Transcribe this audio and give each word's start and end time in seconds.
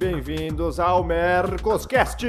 Bem-vindos 0.00 0.80
ao 0.80 1.04
Mercoscast, 1.04 2.26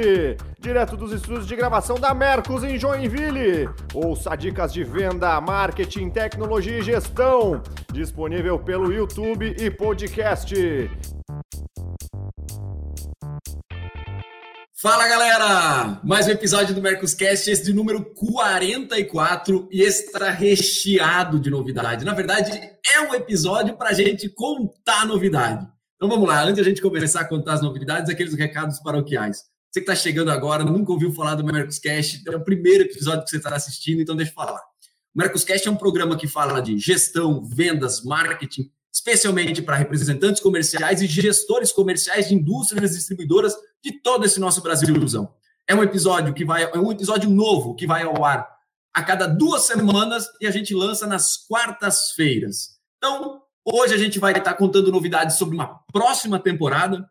direto 0.60 0.94
dos 0.94 1.10
estúdios 1.10 1.46
de 1.46 1.56
gravação 1.56 1.98
da 1.98 2.12
Mercos 2.12 2.62
em 2.62 2.78
Joinville. 2.78 3.66
Ouça 3.94 4.36
dicas 4.36 4.74
de 4.74 4.84
venda, 4.84 5.40
marketing, 5.40 6.10
tecnologia 6.10 6.80
e 6.80 6.82
gestão, 6.82 7.62
disponível 7.90 8.58
pelo 8.58 8.92
YouTube 8.92 9.56
e 9.58 9.70
podcast. 9.70 10.54
Fala 14.74 15.08
galera! 15.08 15.98
Mais 16.04 16.26
um 16.26 16.32
episódio 16.32 16.74
do 16.74 16.82
Mercoscast, 16.82 17.50
esse 17.50 17.64
de 17.64 17.72
número 17.72 18.04
44 18.04 19.66
e 19.72 19.80
extra 19.80 20.30
recheado 20.30 21.40
de 21.40 21.48
novidade. 21.48 22.04
Na 22.04 22.12
verdade, 22.12 22.50
é 22.94 23.00
um 23.00 23.14
episódio 23.14 23.78
para 23.78 23.88
a 23.88 23.94
gente 23.94 24.28
contar 24.28 25.06
novidade. 25.06 25.72
Então 26.02 26.10
vamos 26.10 26.28
lá, 26.28 26.42
antes 26.42 26.56
de 26.56 26.60
a 26.62 26.64
gente 26.64 26.82
começar 26.82 27.20
a 27.20 27.24
contar 27.24 27.52
as 27.52 27.62
novidades, 27.62 28.10
aqueles 28.10 28.34
recados 28.34 28.80
paroquiais. 28.80 29.44
Você 29.70 29.80
que 29.80 29.88
está 29.88 29.94
chegando 29.94 30.32
agora, 30.32 30.64
nunca 30.64 30.90
ouviu 30.90 31.12
falar 31.12 31.36
do 31.36 31.44
Mercoscast, 31.44 32.24
é 32.26 32.36
o 32.36 32.42
primeiro 32.42 32.82
episódio 32.82 33.22
que 33.22 33.30
você 33.30 33.36
está 33.36 33.54
assistindo, 33.54 34.02
então 34.02 34.16
deixa 34.16 34.32
eu 34.32 34.34
falar. 34.34 34.58
O 35.14 35.18
Mercoscast 35.20 35.68
é 35.68 35.70
um 35.70 35.76
programa 35.76 36.16
que 36.16 36.26
fala 36.26 36.60
de 36.60 36.76
gestão, 36.76 37.44
vendas, 37.44 38.02
marketing, 38.02 38.68
especialmente 38.92 39.62
para 39.62 39.76
representantes 39.76 40.42
comerciais 40.42 41.00
e 41.02 41.06
gestores 41.06 41.70
comerciais 41.70 42.26
de 42.26 42.34
indústrias 42.34 42.96
distribuidoras 42.96 43.54
de 43.80 43.92
todo 44.02 44.26
esse 44.26 44.40
nosso 44.40 44.60
Brasilzão. 44.60 45.32
É 45.68 45.74
um 45.76 45.84
episódio 45.84 46.34
que 46.34 46.44
vai, 46.44 46.64
é 46.64 46.78
um 46.80 46.90
episódio 46.90 47.30
novo 47.30 47.76
que 47.76 47.86
vai 47.86 48.02
ao 48.02 48.24
ar 48.24 48.44
a 48.92 49.04
cada 49.04 49.28
duas 49.28 49.66
semanas 49.66 50.26
e 50.40 50.48
a 50.48 50.50
gente 50.50 50.74
lança 50.74 51.06
nas 51.06 51.36
quartas-feiras. 51.46 52.70
Então, 52.98 53.41
Hoje 53.64 53.94
a 53.94 53.98
gente 53.98 54.18
vai 54.18 54.32
estar 54.36 54.54
contando 54.54 54.90
novidades 54.90 55.36
sobre 55.36 55.54
uma 55.54 55.80
próxima 55.92 56.38
temporada 56.38 57.08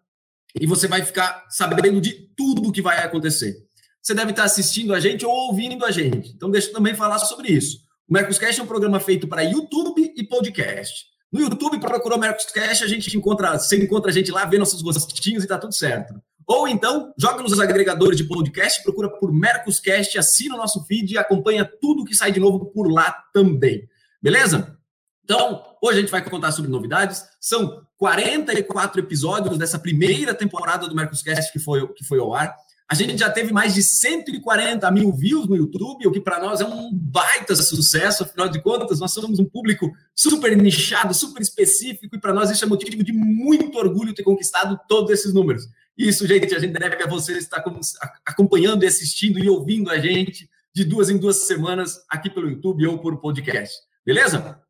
e 0.59 0.67
você 0.67 0.85
vai 0.85 1.01
ficar 1.01 1.45
sabendo 1.49 2.01
de 2.01 2.29
tudo 2.35 2.67
o 2.67 2.71
que 2.71 2.81
vai 2.81 2.99
acontecer. 2.99 3.55
Você 4.01 4.13
deve 4.13 4.31
estar 4.31 4.43
assistindo 4.43 4.93
a 4.93 4.99
gente 4.99 5.25
ou 5.25 5.31
ouvindo 5.31 5.85
a 5.85 5.91
gente. 5.91 6.31
Então, 6.31 6.51
deixa 6.51 6.67
eu 6.67 6.73
também 6.73 6.93
falar 6.93 7.19
sobre 7.19 7.49
isso. 7.49 7.77
O 8.07 8.13
Mercoscast 8.13 8.59
é 8.59 8.63
um 8.63 8.67
programa 8.67 8.99
feito 8.99 9.27
para 9.27 9.43
YouTube 9.43 10.13
e 10.13 10.27
podcast. 10.27 11.05
No 11.31 11.39
YouTube, 11.39 11.79
procurou 11.79 12.19
Mercoscast, 12.19 12.83
a 12.83 12.87
gente 12.87 13.15
encontra, 13.15 13.57
você 13.57 13.81
encontra 13.81 14.11
a 14.11 14.13
gente 14.13 14.29
lá, 14.31 14.43
vê 14.43 14.57
nossos 14.57 14.81
gostinhos 14.81 15.45
e 15.45 15.47
tá 15.47 15.57
tudo 15.57 15.73
certo. 15.73 16.21
Ou 16.45 16.67
então, 16.67 17.13
joga 17.17 17.41
nos 17.41 17.57
agregadores 17.57 18.17
de 18.17 18.25
podcast, 18.25 18.83
procura 18.83 19.07
por 19.07 19.31
Mercoscast, 19.31 20.17
assina 20.17 20.55
o 20.55 20.57
nosso 20.57 20.83
feed 20.83 21.13
e 21.13 21.17
acompanha 21.17 21.63
tudo 21.63 22.03
que 22.03 22.13
sai 22.13 22.33
de 22.33 22.41
novo 22.41 22.65
por 22.65 22.91
lá 22.91 23.13
também. 23.33 23.87
Beleza? 24.21 24.77
Então, 25.23 25.63
hoje 25.81 25.97
a 25.97 26.01
gente 26.01 26.11
vai 26.11 26.23
contar 26.23 26.51
sobre 26.51 26.69
novidades. 26.69 27.23
São 27.39 27.85
44 27.97 28.99
episódios 28.99 29.57
dessa 29.57 29.79
primeira 29.79 30.33
temporada 30.33 30.87
do 30.87 30.95
Mercoscast 30.95 31.51
que 31.51 31.59
foi, 31.59 31.87
que 31.93 32.03
foi 32.03 32.19
ao 32.19 32.33
ar. 32.33 32.55
A 32.91 32.93
gente 32.93 33.17
já 33.17 33.29
teve 33.29 33.53
mais 33.53 33.73
de 33.73 33.81
140 33.81 34.91
mil 34.91 35.13
views 35.13 35.47
no 35.47 35.55
YouTube, 35.55 36.05
o 36.05 36.11
que 36.11 36.19
para 36.19 36.41
nós 36.41 36.59
é 36.59 36.65
um 36.65 36.93
baita 36.93 37.55
sucesso. 37.55 38.23
Afinal 38.23 38.49
de 38.49 38.61
contas, 38.61 38.99
nós 38.99 39.13
somos 39.13 39.39
um 39.39 39.45
público 39.45 39.89
super 40.13 40.57
nichado, 40.57 41.13
super 41.13 41.41
específico, 41.41 42.17
e 42.17 42.19
para 42.19 42.33
nós 42.33 42.51
isso 42.51 42.65
é 42.65 42.67
motivo 42.67 43.01
de 43.01 43.13
muito 43.13 43.77
orgulho 43.77 44.13
ter 44.13 44.23
conquistado 44.23 44.77
todos 44.89 45.09
esses 45.09 45.33
números. 45.33 45.69
Isso, 45.97 46.27
gente, 46.27 46.53
a 46.53 46.59
gente 46.59 46.73
deve 46.73 47.01
a 47.01 47.07
vocês 47.07 47.37
estar 47.37 47.63
acompanhando 48.25 48.83
e 48.83 48.87
assistindo 48.87 49.39
e 49.39 49.49
ouvindo 49.49 49.89
a 49.89 49.97
gente 49.97 50.49
de 50.75 50.83
duas 50.83 51.09
em 51.09 51.17
duas 51.17 51.37
semanas 51.37 52.03
aqui 52.09 52.29
pelo 52.29 52.49
YouTube 52.49 52.87
ou 52.87 52.99
por 52.99 53.21
podcast. 53.21 53.73
Beleza? 54.05 54.60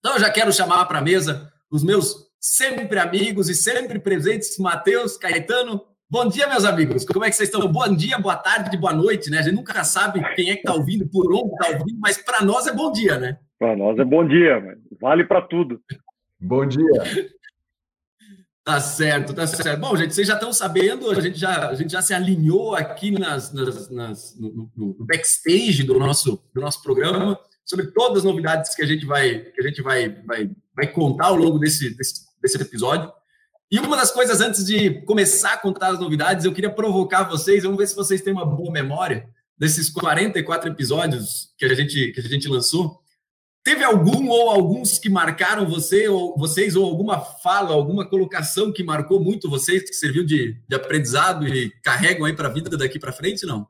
Então, 0.00 0.14
eu 0.14 0.20
já 0.20 0.30
quero 0.30 0.50
chamar 0.50 0.86
para 0.86 0.98
a 0.98 1.02
mesa 1.02 1.52
os 1.70 1.84
meus 1.84 2.30
sempre 2.40 2.98
amigos 2.98 3.50
e 3.50 3.54
sempre 3.54 3.98
presentes, 3.98 4.58
Matheus, 4.58 5.18
Caetano. 5.18 5.82
Bom 6.08 6.26
dia, 6.26 6.48
meus 6.48 6.64
amigos. 6.64 7.04
Como 7.04 7.22
é 7.22 7.28
que 7.28 7.36
vocês 7.36 7.50
estão? 7.50 7.70
Bom 7.70 7.94
dia, 7.94 8.18
boa 8.18 8.34
tarde, 8.34 8.78
boa 8.78 8.94
noite, 8.94 9.30
né? 9.30 9.38
A 9.38 9.42
gente 9.42 9.54
nunca 9.54 9.84
sabe 9.84 10.20
quem 10.34 10.48
é 10.50 10.54
que 10.54 10.60
está 10.60 10.72
ouvindo, 10.72 11.06
por 11.06 11.30
onde 11.30 11.52
está 11.52 11.78
ouvindo, 11.78 12.00
mas 12.00 12.16
para 12.16 12.42
nós 12.42 12.66
é 12.66 12.72
bom 12.72 12.90
dia, 12.90 13.18
né? 13.18 13.38
Para 13.58 13.76
nós 13.76 13.98
é 13.98 14.04
bom 14.04 14.26
dia, 14.26 14.74
vale 14.98 15.22
para 15.22 15.42
tudo. 15.42 15.78
Bom 16.40 16.66
dia. 16.66 17.02
Tá 18.64 18.80
certo, 18.80 19.34
tá 19.34 19.46
certo. 19.46 19.80
Bom, 19.80 19.94
gente, 19.96 20.14
vocês 20.14 20.26
já 20.26 20.34
estão 20.34 20.52
sabendo, 20.52 21.10
a 21.10 21.20
gente 21.20 21.38
já, 21.38 21.68
a 21.68 21.74
gente 21.74 21.92
já 21.92 22.00
se 22.00 22.14
alinhou 22.14 22.74
aqui 22.74 23.10
nas, 23.10 23.52
nas, 23.52 23.90
nas 23.90 24.38
no, 24.38 24.70
no, 24.74 25.04
backstage 25.04 25.82
do 25.82 25.98
nosso, 25.98 26.42
do 26.54 26.60
nosso 26.60 26.82
programa 26.82 27.38
sobre 27.64 27.86
todas 27.92 28.18
as 28.18 28.24
novidades 28.24 28.74
que 28.74 28.82
a 28.82 28.86
gente 28.86 29.06
vai, 29.06 29.40
que 29.40 29.60
a 29.60 29.66
gente 29.66 29.82
vai, 29.82 30.08
vai, 30.26 30.50
vai 30.74 30.86
contar 30.88 31.26
ao 31.26 31.36
longo 31.36 31.58
desse, 31.58 31.96
desse, 31.96 32.26
desse 32.42 32.60
episódio. 32.60 33.12
E 33.70 33.78
uma 33.78 33.96
das 33.96 34.10
coisas, 34.10 34.40
antes 34.40 34.64
de 34.64 35.02
começar 35.02 35.52
a 35.52 35.56
contar 35.56 35.88
as 35.88 36.00
novidades, 36.00 36.44
eu 36.44 36.52
queria 36.52 36.70
provocar 36.70 37.22
vocês, 37.24 37.62
vamos 37.62 37.78
ver 37.78 37.86
se 37.86 37.94
vocês 37.94 38.20
têm 38.20 38.32
uma 38.32 38.44
boa 38.44 38.72
memória 38.72 39.28
desses 39.56 39.90
44 39.90 40.70
episódios 40.70 41.50
que 41.56 41.64
a 41.64 41.74
gente, 41.74 42.12
que 42.12 42.20
a 42.20 42.22
gente 42.22 42.48
lançou. 42.48 42.98
Teve 43.62 43.84
algum 43.84 44.28
ou 44.28 44.50
alguns 44.50 44.98
que 44.98 45.10
marcaram 45.10 45.68
você 45.68 46.08
ou 46.08 46.36
vocês, 46.36 46.74
ou 46.74 46.84
alguma 46.84 47.20
fala, 47.20 47.74
alguma 47.74 48.08
colocação 48.08 48.72
que 48.72 48.82
marcou 48.82 49.22
muito 49.22 49.50
vocês, 49.50 49.82
que 49.82 49.92
serviu 49.92 50.24
de, 50.24 50.56
de 50.66 50.74
aprendizado 50.74 51.46
e 51.46 51.70
carregam 51.82 52.24
aí 52.24 52.34
para 52.34 52.48
a 52.48 52.52
vida 52.52 52.76
daqui 52.76 52.98
para 52.98 53.12
frente, 53.12 53.44
não? 53.44 53.68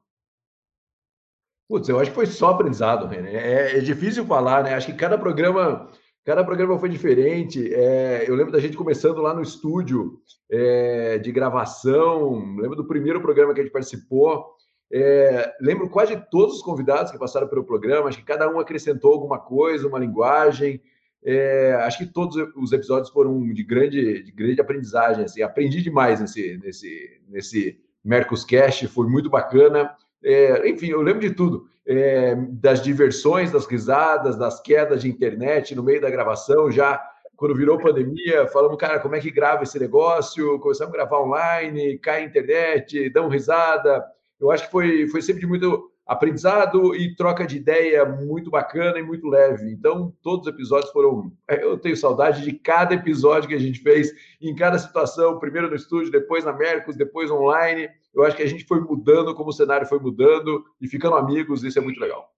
Putz, 1.71 1.89
eu 1.89 2.01
acho 2.01 2.11
que 2.11 2.17
foi 2.17 2.27
só 2.27 2.49
aprendizado, 2.49 3.07
René. 3.07 3.33
É, 3.33 3.79
é, 3.79 3.81
difícil 3.81 4.27
falar, 4.27 4.65
né? 4.65 4.75
Acho 4.75 4.89
que 4.89 4.93
cada 4.93 5.17
programa, 5.17 5.89
cada 6.25 6.43
programa 6.43 6.77
foi 6.77 6.89
diferente. 6.89 7.73
É, 7.73 8.25
eu 8.27 8.35
lembro 8.35 8.51
da 8.51 8.59
gente 8.59 8.77
começando 8.77 9.23
lá 9.23 9.33
no 9.33 9.41
estúdio 9.41 10.19
é, 10.51 11.19
de 11.19 11.31
gravação. 11.31 12.57
Lembro 12.57 12.75
do 12.75 12.89
primeiro 12.89 13.21
programa 13.21 13.55
que 13.55 13.61
a 13.61 13.63
gente 13.63 13.73
participou. 13.73 14.47
É, 14.93 15.53
lembro 15.61 15.89
quase 15.89 16.21
todos 16.29 16.57
os 16.57 16.63
convidados 16.63 17.13
que 17.13 17.19
passaram 17.21 17.47
pelo 17.47 17.63
programa. 17.63 18.09
Acho 18.09 18.19
que 18.19 18.25
cada 18.25 18.51
um 18.53 18.59
acrescentou 18.59 19.13
alguma 19.13 19.39
coisa, 19.39 19.87
uma 19.87 20.01
linguagem. 20.01 20.83
É, 21.25 21.75
acho 21.85 21.99
que 21.99 22.07
todos 22.07 22.37
os 22.57 22.73
episódios 22.73 23.11
foram 23.11 23.41
de 23.53 23.63
grande, 23.63 24.25
de 24.25 24.33
grande 24.33 24.61
aprendizagem. 24.61 25.23
Assim. 25.23 25.41
Aprendi 25.41 25.81
demais 25.83 26.21
nesse, 26.21 26.59
nesse, 26.65 27.21
nesse 27.29 27.81
Mercoscast, 28.05 28.89
foi 28.89 29.07
muito 29.07 29.31
bacana. 29.31 29.95
É, 30.23 30.69
enfim, 30.69 30.89
eu 30.89 31.03
lembro 31.03 31.21
de 31.21 31.31
tudo. 31.31 31.69
É, 31.87 32.37
das 32.37 32.83
diversões, 32.83 33.51
das 33.51 33.67
risadas, 33.67 34.37
das 34.37 34.61
quedas 34.61 35.03
de 35.03 35.09
internet 35.09 35.75
no 35.75 35.83
meio 35.83 36.01
da 36.01 36.11
gravação, 36.11 36.71
já 36.71 37.03
quando 37.41 37.57
virou 37.57 37.79
pandemia, 37.79 38.47
falamos, 38.49 38.77
cara, 38.77 39.01
como 39.01 39.17
é 39.17 39.19
que 39.19 39.31
grava 39.31 39.63
esse 39.63 39.79
negócio? 39.79 40.59
Começamos 40.59 40.93
a 40.93 40.97
gravar 40.99 41.23
online, 41.23 41.99
cai 41.99 42.21
a 42.21 42.25
internet, 42.27 43.09
dão 43.09 43.29
risada. 43.29 44.05
Eu 44.39 44.51
acho 44.51 44.67
que 44.67 44.71
foi, 44.71 45.09
foi 45.09 45.23
sempre 45.23 45.41
de 45.41 45.47
muito 45.47 45.91
aprendizado 46.07 46.95
e 46.95 47.15
troca 47.15 47.47
de 47.47 47.57
ideia 47.57 48.05
muito 48.05 48.51
bacana 48.51 48.99
e 48.99 49.03
muito 49.03 49.27
leve. 49.27 49.71
Então, 49.71 50.13
todos 50.23 50.47
os 50.47 50.53
episódios 50.53 50.93
foram. 50.93 51.33
Eu 51.49 51.79
tenho 51.79 51.97
saudade 51.97 52.43
de 52.43 52.53
cada 52.53 52.95
episódio 52.95 53.49
que 53.49 53.55
a 53.55 53.61
gente 53.61 53.81
fez, 53.81 54.13
em 54.39 54.55
cada 54.55 54.77
situação, 54.79 55.39
primeiro 55.39 55.71
no 55.71 55.77
estúdio, 55.77 56.11
depois 56.11 56.45
na 56.45 56.53
Mercos, 56.53 56.97
depois 56.97 57.31
online. 57.31 57.89
Eu 58.15 58.25
acho 58.25 58.37
que 58.37 58.43
a 58.43 58.47
gente 58.47 58.65
foi 58.65 58.81
mudando 58.81 59.35
como 59.35 59.51
o 59.51 59.53
cenário 59.53 59.87
foi 59.87 59.99
mudando 59.99 60.65
e 60.81 60.89
ficando 60.89 61.17
amigos, 61.17 61.63
isso 61.63 61.79
é 61.79 61.83
muito 61.83 62.01
legal. 62.01 62.29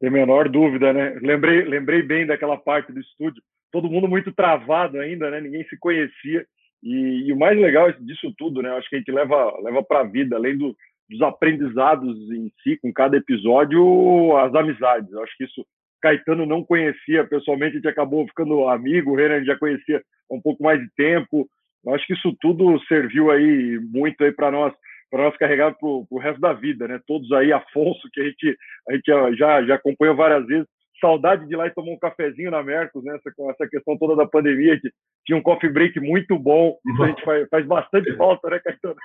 Tem 0.00 0.10
menor 0.10 0.48
dúvida, 0.48 0.92
né? 0.92 1.18
Lembrei, 1.20 1.62
lembrei 1.62 2.02
bem 2.02 2.26
daquela 2.26 2.56
parte 2.56 2.92
do 2.92 3.00
estúdio. 3.00 3.42
Todo 3.72 3.90
mundo 3.90 4.06
muito 4.06 4.32
travado 4.32 4.98
ainda, 4.98 5.30
né? 5.30 5.40
Ninguém 5.40 5.64
se 5.64 5.76
conhecia. 5.78 6.46
E, 6.82 7.24
e 7.26 7.32
o 7.32 7.38
mais 7.38 7.58
legal 7.58 7.90
disso 7.92 8.32
tudo, 8.36 8.62
né? 8.62 8.70
Acho 8.76 8.88
que 8.88 8.96
a 8.96 8.98
gente 8.98 9.10
leva, 9.10 9.58
leva 9.60 9.82
para 9.82 10.00
a 10.00 10.04
vida, 10.04 10.36
além 10.36 10.56
do, 10.56 10.76
dos 11.08 11.22
aprendizados 11.22 12.16
em 12.30 12.52
si, 12.62 12.76
com 12.76 12.92
cada 12.92 13.16
episódio, 13.16 14.36
as 14.36 14.54
amizades. 14.54 15.10
Eu 15.10 15.22
acho 15.22 15.36
que 15.36 15.44
isso 15.44 15.66
Caetano 16.00 16.46
não 16.46 16.62
conhecia 16.62 17.26
pessoalmente, 17.26 17.72
a 17.72 17.76
gente 17.78 17.88
acabou 17.88 18.26
ficando 18.26 18.68
amigo, 18.68 19.12
o 19.12 19.16
Renan 19.16 19.44
já 19.44 19.58
conhecia 19.58 20.02
há 20.30 20.34
um 20.34 20.40
pouco 20.40 20.62
mais 20.62 20.80
de 20.80 20.88
tempo. 20.94 21.48
Eu 21.86 21.94
acho 21.94 22.06
que 22.06 22.14
isso 22.14 22.36
tudo 22.40 22.78
serviu 22.86 23.30
aí 23.30 23.78
muito 23.80 24.22
aí 24.24 24.32
para 24.32 24.50
nós, 24.50 24.74
para 25.10 25.22
nós 25.22 25.36
carregar 25.36 25.72
para 25.74 25.86
o 25.88 26.18
resto 26.18 26.40
da 26.40 26.52
vida, 26.52 26.88
né? 26.88 27.00
Todos 27.06 27.30
aí, 27.32 27.52
Afonso, 27.52 28.08
que 28.12 28.20
a 28.20 28.24
gente, 28.24 28.58
a 28.88 28.92
gente 28.94 29.36
já, 29.36 29.62
já 29.64 29.74
acompanhou 29.76 30.16
várias 30.16 30.44
vezes, 30.46 30.66
saudade 31.00 31.46
de 31.46 31.54
ir 31.54 31.56
lá 31.56 31.66
e 31.66 31.74
tomar 31.74 31.92
um 31.92 31.98
cafezinho 31.98 32.50
na 32.50 32.62
Mercos, 32.62 33.04
né? 33.04 33.14
Essa, 33.16 33.32
com 33.36 33.50
essa 33.50 33.68
questão 33.68 33.96
toda 33.96 34.16
da 34.16 34.26
pandemia, 34.26 34.80
que 34.80 34.90
tinha 35.24 35.38
um 35.38 35.42
coffee 35.42 35.70
break 35.70 36.00
muito 36.00 36.38
bom. 36.38 36.76
Isso 36.86 37.02
a 37.02 37.06
gente 37.06 37.24
faz, 37.24 37.48
faz 37.48 37.66
bastante 37.66 38.16
falta, 38.16 38.50
né, 38.50 38.58
Caetano? 38.58 38.96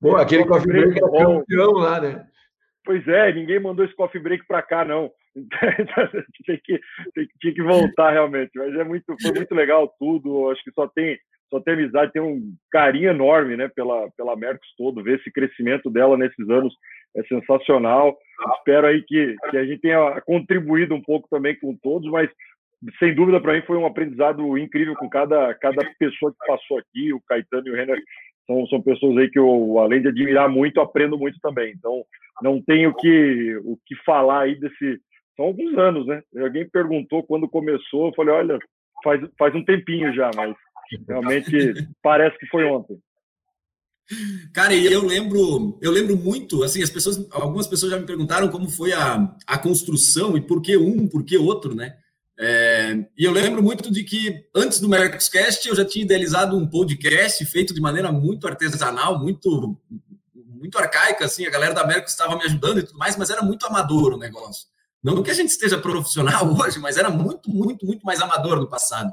Bom, 0.00 0.16
aquele 0.16 0.46
coffee 0.46 0.72
break, 0.72 1.00
break 1.00 1.16
é 1.16 1.24
campeão 1.24 1.72
lá, 1.72 2.00
né? 2.00 2.26
Pois 2.84 3.06
é, 3.06 3.32
ninguém 3.32 3.60
mandou 3.60 3.84
esse 3.84 3.94
coffee 3.94 4.20
break 4.20 4.46
para 4.46 4.62
cá, 4.62 4.84
não. 4.84 5.10
tem 6.46 6.60
que, 6.64 6.80
tem, 7.14 7.28
tinha 7.40 7.54
que 7.54 7.62
voltar 7.62 8.10
realmente. 8.10 8.50
Mas 8.54 8.74
é 8.74 8.84
muito, 8.84 9.14
foi 9.20 9.32
muito 9.32 9.54
legal 9.54 9.94
tudo. 9.98 10.50
Acho 10.50 10.62
que 10.64 10.72
só 10.72 10.88
tem, 10.88 11.18
só 11.52 11.60
tem 11.60 11.74
amizade, 11.74 12.12
tem 12.12 12.22
um 12.22 12.54
carinho 12.70 13.10
enorme, 13.10 13.58
né, 13.58 13.68
pela, 13.68 14.10
pela 14.16 14.34
Mercos 14.34 14.66
todo. 14.78 15.02
Ver 15.02 15.20
esse 15.20 15.30
crescimento 15.30 15.90
dela 15.90 16.16
nesses 16.16 16.48
anos 16.48 16.74
é 17.14 17.22
sensacional. 17.24 18.16
Espero 18.56 18.86
aí 18.86 19.02
que, 19.02 19.36
que 19.50 19.58
a 19.58 19.64
gente 19.66 19.82
tenha 19.82 20.18
contribuído 20.22 20.94
um 20.94 21.02
pouco 21.02 21.28
também 21.28 21.54
com 21.60 21.76
todos, 21.76 22.10
mas 22.10 22.30
sem 22.98 23.14
dúvida 23.14 23.38
para 23.38 23.52
mim 23.52 23.62
foi 23.66 23.76
um 23.76 23.84
aprendizado 23.84 24.56
incrível 24.56 24.94
com 24.96 25.10
cada, 25.10 25.54
cada 25.56 25.84
pessoa 25.98 26.32
que 26.32 26.46
passou 26.46 26.78
aqui, 26.78 27.12
o 27.12 27.20
Caetano 27.28 27.68
e 27.68 27.70
o 27.70 27.74
Renner 27.74 28.02
são, 28.46 28.66
são 28.68 28.80
pessoas 28.80 29.18
aí 29.18 29.30
que 29.30 29.38
eu, 29.38 29.78
além 29.78 30.00
de 30.00 30.08
admirar 30.08 30.48
muito, 30.48 30.80
aprendo 30.80 31.18
muito 31.18 31.38
também. 31.40 31.74
Então, 31.76 32.02
não 32.42 32.62
tenho 32.62 32.94
que, 32.94 33.56
o 33.62 33.76
que 33.86 33.94
falar 34.06 34.44
aí 34.44 34.58
desse. 34.58 34.98
São 35.36 35.46
alguns 35.46 35.76
anos, 35.78 36.06
né? 36.06 36.22
Alguém 36.38 36.68
perguntou 36.68 37.22
quando 37.22 37.48
começou, 37.48 38.08
eu 38.08 38.14
falei, 38.14 38.34
olha, 38.34 38.58
faz, 39.04 39.20
faz 39.38 39.54
um 39.54 39.64
tempinho 39.64 40.12
já, 40.12 40.30
mas 40.34 40.54
realmente 41.06 41.88
parece 42.02 42.38
que 42.38 42.46
foi 42.46 42.64
ontem. 42.64 42.98
Cara, 44.52 44.74
e 44.74 44.84
eu 44.92 45.04
lembro, 45.04 45.78
eu 45.80 45.90
lembro 45.90 46.16
muito, 46.16 46.62
assim, 46.62 46.82
as 46.82 46.90
pessoas, 46.90 47.26
algumas 47.30 47.66
pessoas 47.66 47.92
já 47.92 47.98
me 47.98 48.06
perguntaram 48.06 48.48
como 48.48 48.68
foi 48.68 48.92
a, 48.92 49.34
a 49.46 49.58
construção 49.58 50.36
e 50.36 50.40
por 50.40 50.60
que 50.60 50.76
um, 50.76 51.08
por 51.08 51.24
que 51.24 51.36
outro, 51.38 51.74
né? 51.74 51.96
É, 52.38 53.06
e 53.16 53.24
eu 53.24 53.30
lembro 53.30 53.62
muito 53.62 53.90
de 53.92 54.02
que 54.02 54.44
antes 54.54 54.80
do 54.80 54.88
Mercoscast 54.88 55.68
eu 55.68 55.76
já 55.76 55.84
tinha 55.84 56.04
idealizado 56.04 56.56
um 56.56 56.66
podcast 56.66 57.44
feito 57.44 57.72
de 57.72 57.80
maneira 57.80 58.10
muito 58.10 58.46
artesanal, 58.48 59.18
muito 59.18 59.78
muito 60.34 60.78
arcaica, 60.78 61.24
assim, 61.24 61.44
a 61.44 61.50
galera 61.50 61.74
da 61.74 61.86
Mercos 61.86 62.12
estava 62.12 62.36
me 62.36 62.44
ajudando 62.44 62.78
e 62.78 62.82
tudo 62.84 62.96
mais, 62.96 63.16
mas 63.16 63.30
era 63.30 63.42
muito 63.42 63.66
amador 63.66 64.14
o 64.14 64.18
negócio. 64.18 64.66
Não 65.02 65.20
que 65.20 65.30
a 65.30 65.34
gente 65.34 65.48
esteja 65.48 65.76
profissional 65.76 66.46
hoje, 66.54 66.78
mas 66.78 66.96
era 66.96 67.10
muito, 67.10 67.50
muito, 67.50 67.84
muito 67.84 68.06
mais 68.06 68.20
amador 68.20 68.60
no 68.60 68.68
passado. 68.68 69.12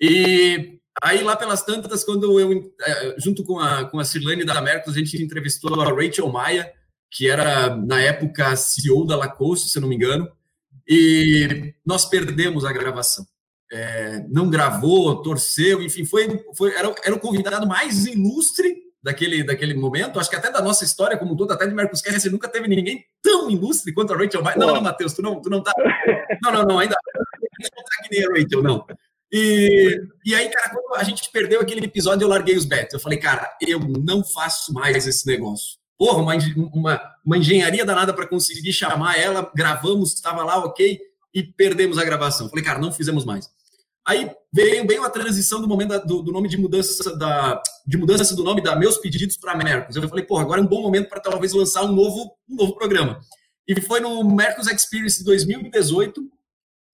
E 0.00 0.78
aí, 1.02 1.22
lá 1.22 1.36
pelas 1.36 1.62
tantas, 1.62 2.04
quando 2.04 2.38
eu, 2.38 2.72
é, 2.80 3.14
junto 3.18 3.44
com 3.44 3.58
a, 3.58 3.84
com 3.84 3.98
a 3.98 4.04
Cirlane 4.04 4.44
da 4.44 4.60
Mercos, 4.60 4.94
a 4.94 4.98
gente 4.98 5.22
entrevistou 5.22 5.80
a 5.80 5.92
Rachel 5.92 6.28
Maia, 6.28 6.72
que 7.10 7.28
era, 7.28 7.76
na 7.76 8.00
época, 8.00 8.56
CEO 8.56 9.06
da 9.06 9.16
Lacoste, 9.16 9.68
se 9.68 9.78
eu 9.78 9.82
não 9.82 9.88
me 9.88 9.96
engano, 9.96 10.30
e 10.86 11.74
nós 11.84 12.04
perdemos 12.04 12.64
a 12.64 12.72
gravação. 12.72 13.24
É, 13.72 14.24
não 14.28 14.50
gravou, 14.50 15.22
torceu, 15.22 15.82
enfim, 15.82 16.04
foi, 16.04 16.44
foi 16.54 16.74
era, 16.74 16.94
era 17.04 17.14
o 17.14 17.20
convidado 17.20 17.66
mais 17.66 18.06
ilustre 18.06 18.84
daquele, 19.02 19.42
daquele 19.42 19.74
momento. 19.74 20.18
Acho 20.18 20.30
que 20.30 20.36
até 20.36 20.50
da 20.50 20.62
nossa 20.62 20.84
história 20.84 21.16
como 21.16 21.34
um 21.34 21.36
todo, 21.36 21.52
até 21.52 21.66
de 21.66 21.74
Marcos 21.74 22.00
Kessler, 22.00 22.32
nunca 22.32 22.48
teve 22.48 22.68
ninguém 22.68 23.04
tão 23.22 23.50
ilustre 23.50 23.92
quanto 23.92 24.12
a 24.12 24.16
Rachel 24.16 24.42
Maia. 24.42 24.56
Não, 24.56 24.74
não, 24.74 24.80
Matheus, 24.80 25.12
tu 25.12 25.22
não, 25.22 25.40
tu 25.40 25.50
não 25.50 25.62
tá. 25.62 25.72
Não, 26.42 26.52
não, 26.52 26.62
não, 26.62 26.78
ainda 26.78 26.96
não 27.14 27.68
tá 27.70 28.08
que 28.08 28.16
nem 28.16 28.26
a 28.26 28.28
Rachel, 28.28 28.62
não. 28.62 28.86
E, 29.36 30.00
e 30.24 30.32
aí, 30.32 30.48
cara, 30.48 30.70
quando 30.70 30.94
a 30.96 31.02
gente 31.02 31.28
perdeu 31.32 31.60
aquele 31.60 31.84
episódio, 31.84 32.24
eu 32.24 32.28
larguei 32.28 32.56
os 32.56 32.64
bets. 32.64 32.94
Eu 32.94 33.00
falei, 33.00 33.18
cara, 33.18 33.52
eu 33.60 33.80
não 33.80 34.22
faço 34.22 34.72
mais 34.72 35.08
esse 35.08 35.26
negócio. 35.26 35.76
Porra, 35.98 36.22
uma, 36.22 36.34
uma, 36.72 37.00
uma 37.26 37.36
engenharia 37.36 37.84
danada 37.84 38.14
para 38.14 38.28
conseguir 38.28 38.72
chamar 38.72 39.18
ela, 39.18 39.50
gravamos, 39.52 40.12
estava 40.12 40.44
lá, 40.44 40.58
ok, 40.64 41.00
e 41.34 41.42
perdemos 41.42 41.98
a 41.98 42.04
gravação. 42.04 42.48
Falei, 42.48 42.64
cara, 42.64 42.78
não 42.78 42.92
fizemos 42.92 43.24
mais. 43.24 43.50
Aí 44.06 44.30
veio 44.52 44.86
bem 44.86 45.04
a 45.04 45.10
transição 45.10 45.60
do 45.60 45.66
momento 45.66 45.88
da, 45.88 45.98
do, 45.98 46.22
do, 46.22 46.30
nome 46.30 46.48
de 46.48 46.56
mudança 46.56 47.16
da 47.16 47.60
de 47.84 47.96
mudança 47.96 48.36
do 48.36 48.44
nome 48.44 48.62
da 48.62 48.76
meus 48.76 48.98
pedidos 48.98 49.36
para 49.36 49.56
Mercos. 49.56 49.96
Eu 49.96 50.08
falei, 50.08 50.24
porra, 50.24 50.42
agora 50.42 50.60
é 50.60 50.64
um 50.64 50.68
bom 50.68 50.82
momento 50.82 51.08
para 51.08 51.20
talvez 51.20 51.52
lançar 51.52 51.82
um 51.82 51.92
novo 51.92 52.36
um 52.48 52.54
novo 52.54 52.76
programa. 52.76 53.18
E 53.66 53.80
foi 53.80 53.98
no 53.98 54.22
Mercos 54.22 54.68
Experience 54.68 55.24
2018. 55.24 56.22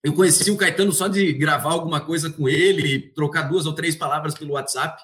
Eu 0.03 0.15
conheci 0.15 0.51
o 0.51 0.57
Caetano 0.57 0.93
só 0.93 1.09
de 1.09 1.33
gravar 1.33 1.73
alguma 1.73 2.01
coisa 2.01 2.31
com 2.31 2.49
ele, 2.49 3.13
trocar 3.13 3.43
duas 3.43 3.67
ou 3.67 3.75
três 3.75 3.95
palavras 3.95 4.35
pelo 4.35 4.53
WhatsApp. 4.53 5.03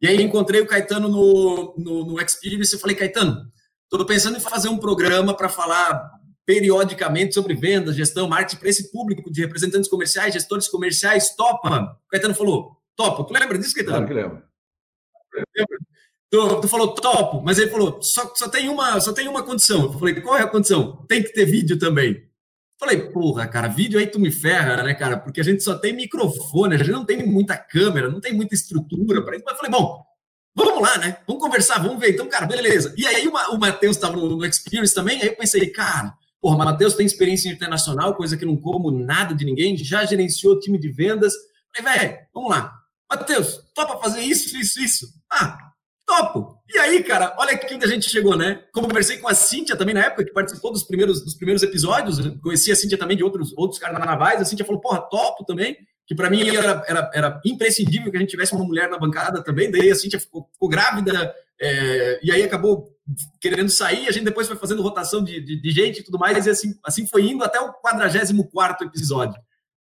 E 0.00 0.06
aí 0.06 0.22
encontrei 0.22 0.60
o 0.60 0.66
Caetano 0.66 1.08
no, 1.08 1.74
no, 1.76 2.04
no 2.06 2.20
Experience 2.20 2.74
e 2.74 2.78
falei, 2.78 2.96
Caetano, 2.96 3.42
estou 3.84 4.06
pensando 4.06 4.38
em 4.38 4.40
fazer 4.40 4.68
um 4.68 4.78
programa 4.78 5.34
para 5.34 5.48
falar 5.48 6.10
periodicamente 6.46 7.34
sobre 7.34 7.54
vendas, 7.54 7.94
gestão, 7.94 8.26
marketing 8.26 8.56
para 8.56 8.70
esse 8.70 8.90
público 8.90 9.30
de 9.30 9.42
representantes 9.42 9.90
comerciais, 9.90 10.32
gestores 10.32 10.66
comerciais, 10.66 11.36
topa? 11.36 11.98
O 12.06 12.08
Caetano 12.08 12.34
falou, 12.34 12.78
topa. 12.96 13.24
Tu 13.24 13.38
lembra 13.38 13.58
disso, 13.58 13.74
Caetano? 13.74 14.06
Claro 14.06 14.08
que 14.08 14.14
lembro. 14.14 14.48
Tu, 16.30 16.60
tu, 16.60 16.68
falou, 16.68 16.94
topo, 16.94 17.42
mas 17.42 17.58
ele 17.58 17.70
falou, 17.70 18.00
só, 18.02 18.32
só, 18.34 18.48
tem 18.48 18.68
uma, 18.68 19.00
só 19.00 19.12
tem 19.12 19.28
uma 19.28 19.42
condição. 19.42 19.84
Eu 19.84 19.92
falei, 19.98 20.20
qual 20.20 20.36
é 20.36 20.42
a 20.42 20.46
condição? 20.46 21.04
Tem 21.06 21.22
que 21.22 21.32
ter 21.32 21.44
vídeo 21.44 21.78
também. 21.78 22.27
Falei, 22.78 23.10
porra, 23.10 23.46
cara, 23.48 23.66
vídeo 23.66 23.98
aí 23.98 24.06
tu 24.06 24.20
me 24.20 24.30
ferra, 24.30 24.82
né, 24.84 24.94
cara? 24.94 25.18
Porque 25.18 25.40
a 25.40 25.44
gente 25.44 25.64
só 25.64 25.76
tem 25.76 25.92
microfone, 25.92 26.76
a 26.76 26.78
gente 26.78 26.92
não 26.92 27.04
tem 27.04 27.26
muita 27.26 27.56
câmera, 27.56 28.08
não 28.08 28.20
tem 28.20 28.32
muita 28.32 28.54
estrutura 28.54 29.22
para 29.24 29.34
isso. 29.34 29.44
Mas 29.44 29.56
falei, 29.56 29.70
bom, 29.72 30.04
vamos 30.54 30.80
lá, 30.80 30.96
né? 30.98 31.18
Vamos 31.26 31.42
conversar, 31.42 31.82
vamos 31.82 31.98
ver. 31.98 32.14
Então, 32.14 32.28
cara, 32.28 32.46
beleza. 32.46 32.94
E 32.96 33.04
aí 33.04 33.26
o 33.26 33.58
Matheus 33.58 33.96
estava 33.96 34.16
no, 34.16 34.36
no 34.36 34.46
Experience 34.46 34.94
também, 34.94 35.20
aí 35.20 35.26
eu 35.26 35.36
pensei, 35.36 35.68
cara, 35.70 36.14
porra, 36.40 36.56
Matheus 36.56 36.94
tem 36.94 37.04
experiência 37.04 37.48
internacional, 37.48 38.14
coisa 38.14 38.36
que 38.36 38.44
não 38.44 38.56
como 38.56 38.92
nada 38.92 39.34
de 39.34 39.44
ninguém, 39.44 39.76
já 39.76 40.04
gerenciou 40.04 40.60
time 40.60 40.78
de 40.78 40.88
vendas. 40.88 41.34
Falei, 41.74 41.98
velho, 41.98 42.18
vamos 42.32 42.50
lá. 42.50 42.78
Matheus, 43.10 43.60
topa 43.74 43.98
fazer 43.98 44.20
isso, 44.20 44.56
isso, 44.56 44.80
isso? 44.80 45.08
Ah, 45.32 45.67
Topo. 46.08 46.58
E 46.74 46.78
aí, 46.78 47.04
cara, 47.04 47.36
olha 47.38 47.52
aqui 47.52 47.74
onde 47.74 47.84
a 47.84 47.88
gente 47.88 48.08
chegou, 48.08 48.34
né? 48.34 48.62
Conversei 48.72 49.18
com 49.18 49.28
a 49.28 49.34
Cíntia 49.34 49.76
também 49.76 49.94
na 49.94 50.06
época, 50.06 50.24
que 50.24 50.32
participou 50.32 50.72
dos 50.72 50.82
primeiros, 50.82 51.22
dos 51.22 51.34
primeiros 51.34 51.62
episódios. 51.62 52.18
Conheci 52.40 52.72
a 52.72 52.76
Cíntia 52.76 52.96
também 52.96 53.14
de 53.14 53.22
outros, 53.22 53.52
outros 53.58 53.78
carnavais. 53.78 54.40
A 54.40 54.44
Cíntia 54.46 54.64
falou, 54.64 54.80
porra, 54.80 55.02
topo 55.02 55.44
também. 55.44 55.76
Que 56.06 56.14
para 56.14 56.30
mim 56.30 56.48
era, 56.48 56.82
era, 56.88 57.10
era 57.12 57.40
imprescindível 57.44 58.10
que 58.10 58.16
a 58.16 58.20
gente 58.20 58.30
tivesse 58.30 58.54
uma 58.54 58.64
mulher 58.64 58.88
na 58.88 58.98
bancada 58.98 59.44
também. 59.44 59.70
Daí 59.70 59.90
a 59.90 59.94
Cíntia 59.94 60.18
ficou, 60.18 60.48
ficou 60.50 60.66
grávida 60.66 61.34
é, 61.60 62.20
e 62.22 62.32
aí 62.32 62.42
acabou 62.42 62.88
querendo 63.38 63.68
sair. 63.68 64.08
A 64.08 64.10
gente 64.10 64.24
depois 64.24 64.46
foi 64.46 64.56
fazendo 64.56 64.80
rotação 64.80 65.22
de, 65.22 65.42
de, 65.42 65.60
de 65.60 65.70
gente 65.70 66.00
e 66.00 66.02
tudo 66.02 66.18
mais. 66.18 66.46
E 66.46 66.50
assim, 66.50 66.74
assim 66.82 67.06
foi 67.06 67.28
indo 67.28 67.44
até 67.44 67.60
o 67.60 67.70
44 67.74 68.86
episódio. 68.86 69.38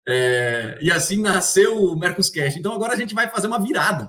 É, 0.07 0.79
e 0.81 0.89
assim 0.89 1.21
nasceu 1.21 1.77
o 1.83 1.99
Mercoscast. 1.99 2.57
Então 2.57 2.73
agora 2.73 2.93
a 2.93 2.97
gente 2.97 3.13
vai 3.13 3.29
fazer 3.29 3.49
uma 3.49 3.61
virada 3.61 4.09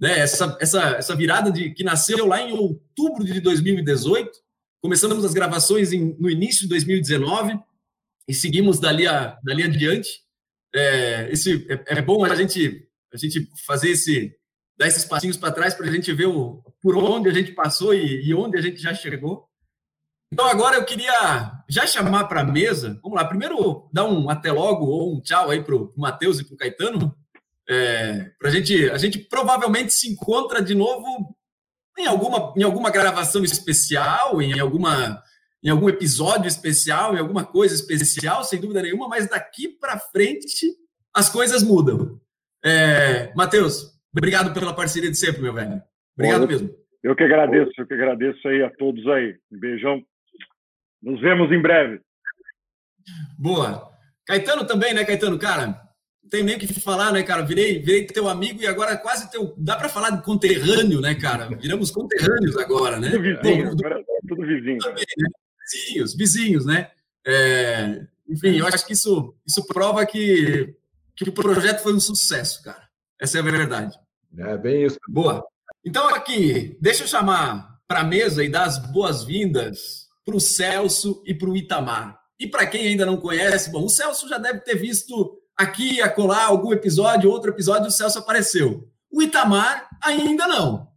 né, 0.00 0.20
essa, 0.20 0.56
essa, 0.60 0.80
essa 0.96 1.14
virada 1.14 1.52
de 1.52 1.70
que 1.70 1.84
nasceu 1.84 2.26
lá 2.26 2.40
em 2.40 2.52
outubro 2.52 3.24
de 3.24 3.38
2018. 3.40 4.30
Começamos 4.82 5.24
as 5.24 5.34
gravações 5.34 5.92
em, 5.92 6.16
no 6.18 6.30
início 6.30 6.62
de 6.62 6.68
2019 6.68 7.58
e 8.26 8.32
seguimos 8.32 8.80
dali, 8.80 9.06
a, 9.06 9.38
dali 9.44 9.62
adiante. 9.62 10.08
É, 10.74 11.30
esse, 11.30 11.66
é, 11.68 11.98
é 11.98 12.02
bom 12.02 12.24
a 12.24 12.34
gente, 12.34 12.88
a 13.12 13.16
gente 13.16 13.46
fazer 13.66 13.90
esse, 13.90 14.34
dar 14.78 14.86
esses 14.86 15.04
passinhos 15.04 15.36
para 15.36 15.52
trás 15.52 15.74
para 15.74 15.86
a 15.86 15.92
gente 15.92 16.10
ver 16.12 16.26
o, 16.26 16.62
por 16.80 16.96
onde 16.96 17.28
a 17.28 17.32
gente 17.32 17.52
passou 17.52 17.92
e, 17.92 18.26
e, 18.26 18.34
onde 18.34 18.56
a 18.56 18.60
gente 18.62 18.80
já 18.80 18.94
chegou. 18.94 19.46
Então, 20.32 20.46
agora 20.46 20.76
eu 20.76 20.84
queria 20.84 21.52
já 21.68 21.86
chamar 21.86 22.24
para 22.24 22.40
a 22.40 22.44
mesa. 22.44 22.98
Vamos 23.02 23.16
lá, 23.16 23.24
primeiro 23.24 23.90
dar 23.92 24.04
um 24.04 24.30
até 24.30 24.50
logo 24.50 24.86
ou 24.86 25.16
um 25.16 25.20
tchau 25.20 25.50
aí 25.50 25.62
para 25.62 25.74
o 25.74 25.92
Matheus 25.96 26.38
e 26.38 26.44
para 26.44 26.54
o 26.54 26.56
Caetano. 26.56 27.19
É, 27.70 28.32
pra 28.36 28.50
gente, 28.50 28.90
a 28.90 28.98
gente 28.98 29.18
provavelmente 29.18 29.92
se 29.92 30.10
encontra 30.10 30.60
de 30.60 30.74
novo 30.74 31.36
em 31.96 32.04
alguma, 32.04 32.52
em 32.56 32.64
alguma 32.64 32.90
gravação 32.90 33.44
especial, 33.44 34.42
em 34.42 34.58
alguma 34.58 35.22
em 35.62 35.68
algum 35.68 35.88
episódio 35.90 36.48
especial, 36.48 37.14
em 37.14 37.18
alguma 37.18 37.44
coisa 37.44 37.74
especial, 37.74 38.42
sem 38.42 38.58
dúvida 38.58 38.82
nenhuma, 38.82 39.08
mas 39.08 39.28
daqui 39.28 39.68
para 39.68 39.98
frente 39.98 40.66
as 41.14 41.28
coisas 41.28 41.62
mudam. 41.62 42.18
É, 42.64 43.32
Matheus, 43.34 44.00
obrigado 44.10 44.54
pela 44.54 44.74
parceria 44.74 45.10
de 45.10 45.18
sempre, 45.18 45.42
meu 45.42 45.52
velho. 45.52 45.82
Obrigado 46.16 46.40
Bom, 46.40 46.46
mesmo. 46.46 46.74
Eu 47.02 47.14
que 47.14 47.22
agradeço, 47.22 47.72
eu 47.76 47.86
que 47.86 47.94
agradeço 47.94 48.48
aí 48.48 48.62
a 48.62 48.70
todos 48.70 49.06
aí. 49.08 49.36
Um 49.52 49.60
beijão. 49.60 50.02
Nos 51.02 51.20
vemos 51.20 51.52
em 51.52 51.60
breve. 51.60 52.00
Boa. 53.38 53.90
Caetano 54.26 54.66
também, 54.66 54.94
né, 54.94 55.04
Caetano? 55.04 55.38
Cara, 55.38 55.80
tem 56.30 56.44
nem 56.44 56.56
o 56.56 56.58
que 56.58 56.80
falar, 56.80 57.12
né, 57.12 57.22
cara? 57.22 57.42
Virei, 57.42 57.80
virei 57.80 58.06
teu 58.06 58.28
amigo 58.28 58.62
e 58.62 58.66
agora 58.66 58.96
quase 58.96 59.30
teu. 59.30 59.52
Dá 59.58 59.76
para 59.76 59.88
falar 59.88 60.10
de 60.10 60.22
conterrâneo, 60.22 61.00
né, 61.00 61.14
cara? 61.14 61.48
Viramos 61.56 61.90
conterrâneos 61.90 62.56
agora, 62.56 62.98
né? 62.98 63.10
Tudo 63.10 63.22
vizinho, 63.22 63.74
do, 63.74 64.04
tudo 64.28 64.46
vizinho. 64.46 64.78
Também, 64.78 65.04
né? 65.18 65.28
Vizinhos, 65.72 66.14
vizinhos, 66.14 66.66
né? 66.66 66.90
É, 67.26 68.06
enfim, 68.28 68.56
eu 68.56 68.66
acho 68.66 68.86
que 68.86 68.92
isso, 68.92 69.34
isso 69.46 69.66
prova 69.66 70.06
que, 70.06 70.74
que 71.16 71.28
o 71.28 71.32
projeto 71.32 71.82
foi 71.82 71.92
um 71.92 72.00
sucesso, 72.00 72.62
cara. 72.62 72.88
Essa 73.20 73.38
é 73.38 73.40
a 73.40 73.44
verdade. 73.44 73.98
É 74.38 74.56
bem 74.56 74.84
isso. 74.84 74.98
Boa. 75.08 75.44
Então, 75.84 76.08
aqui, 76.14 76.76
deixa 76.80 77.02
eu 77.02 77.08
chamar 77.08 77.78
para 77.88 78.00
a 78.00 78.04
mesa 78.04 78.44
e 78.44 78.48
dar 78.48 78.64
as 78.64 78.78
boas-vindas 78.78 80.06
para 80.24 80.36
o 80.36 80.40
Celso 80.40 81.22
e 81.26 81.34
para 81.34 81.50
o 81.50 81.56
Itamar. 81.56 82.20
E 82.38 82.46
para 82.46 82.66
quem 82.66 82.86
ainda 82.86 83.04
não 83.04 83.16
conhece, 83.16 83.70
bom, 83.70 83.84
o 83.84 83.88
Celso 83.88 84.28
já 84.28 84.38
deve 84.38 84.60
ter 84.60 84.76
visto 84.76 85.40
aqui, 85.60 86.00
acolá, 86.00 86.44
algum 86.44 86.72
episódio, 86.72 87.30
outro 87.30 87.50
episódio, 87.50 87.88
o 87.88 87.90
Celso 87.90 88.18
apareceu. 88.18 88.88
O 89.12 89.22
Itamar 89.22 89.88
ainda 90.02 90.46
não. 90.46 90.88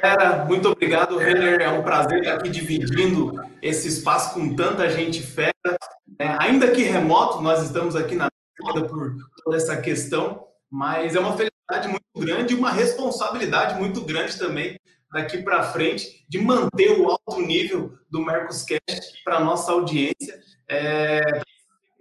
Galera, 0.00 0.44
muito 0.44 0.68
obrigado, 0.68 1.18
Renner. 1.18 1.60
É 1.60 1.68
um 1.68 1.82
prazer 1.82 2.20
estar 2.20 2.34
aqui 2.34 2.48
dividindo 2.48 3.42
esse 3.60 3.88
espaço 3.88 4.34
com 4.34 4.54
tanta 4.54 4.88
gente 4.88 5.20
fera. 5.20 5.52
É, 6.18 6.28
ainda 6.38 6.70
que 6.70 6.82
remoto, 6.82 7.42
nós 7.42 7.62
estamos 7.62 7.96
aqui 7.96 8.14
na 8.14 8.28
por 8.88 9.14
toda 9.44 9.56
essa 9.56 9.76
questão, 9.76 10.44
mas 10.68 11.14
é 11.14 11.20
uma 11.20 11.36
felicidade 11.36 11.88
muito 11.88 12.04
grande 12.16 12.54
e 12.54 12.56
uma 12.56 12.72
responsabilidade 12.72 13.78
muito 13.78 14.00
grande 14.00 14.36
também 14.36 14.76
daqui 15.12 15.38
para 15.42 15.62
frente 15.62 16.26
de 16.28 16.38
manter 16.38 16.98
o 16.98 17.08
alto 17.08 17.40
nível 17.40 17.92
do 18.10 18.20
Mercoscast 18.20 19.22
para 19.24 19.40
nossa 19.40 19.70
audiência. 19.70 20.40
É, 20.68 21.40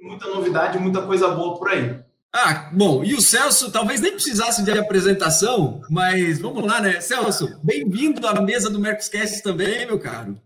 muita 0.07 0.27
novidade, 0.27 0.79
muita 0.79 1.01
coisa 1.01 1.27
boa 1.27 1.57
por 1.57 1.69
aí. 1.69 1.99
Ah, 2.33 2.69
bom, 2.73 3.03
e 3.03 3.13
o 3.13 3.21
Celso 3.21 3.71
talvez 3.71 3.99
nem 3.99 4.11
precisasse 4.11 4.63
de 4.63 4.71
apresentação, 4.71 5.81
mas 5.89 6.39
vamos 6.39 6.63
lá, 6.65 6.81
né? 6.81 7.01
Celso, 7.01 7.59
bem-vindo 7.63 8.25
à 8.25 8.41
mesa 8.41 8.69
do 8.69 8.79
Mercoscast 8.79 9.43
também, 9.43 9.85
meu 9.85 9.99
caro. 9.99 10.39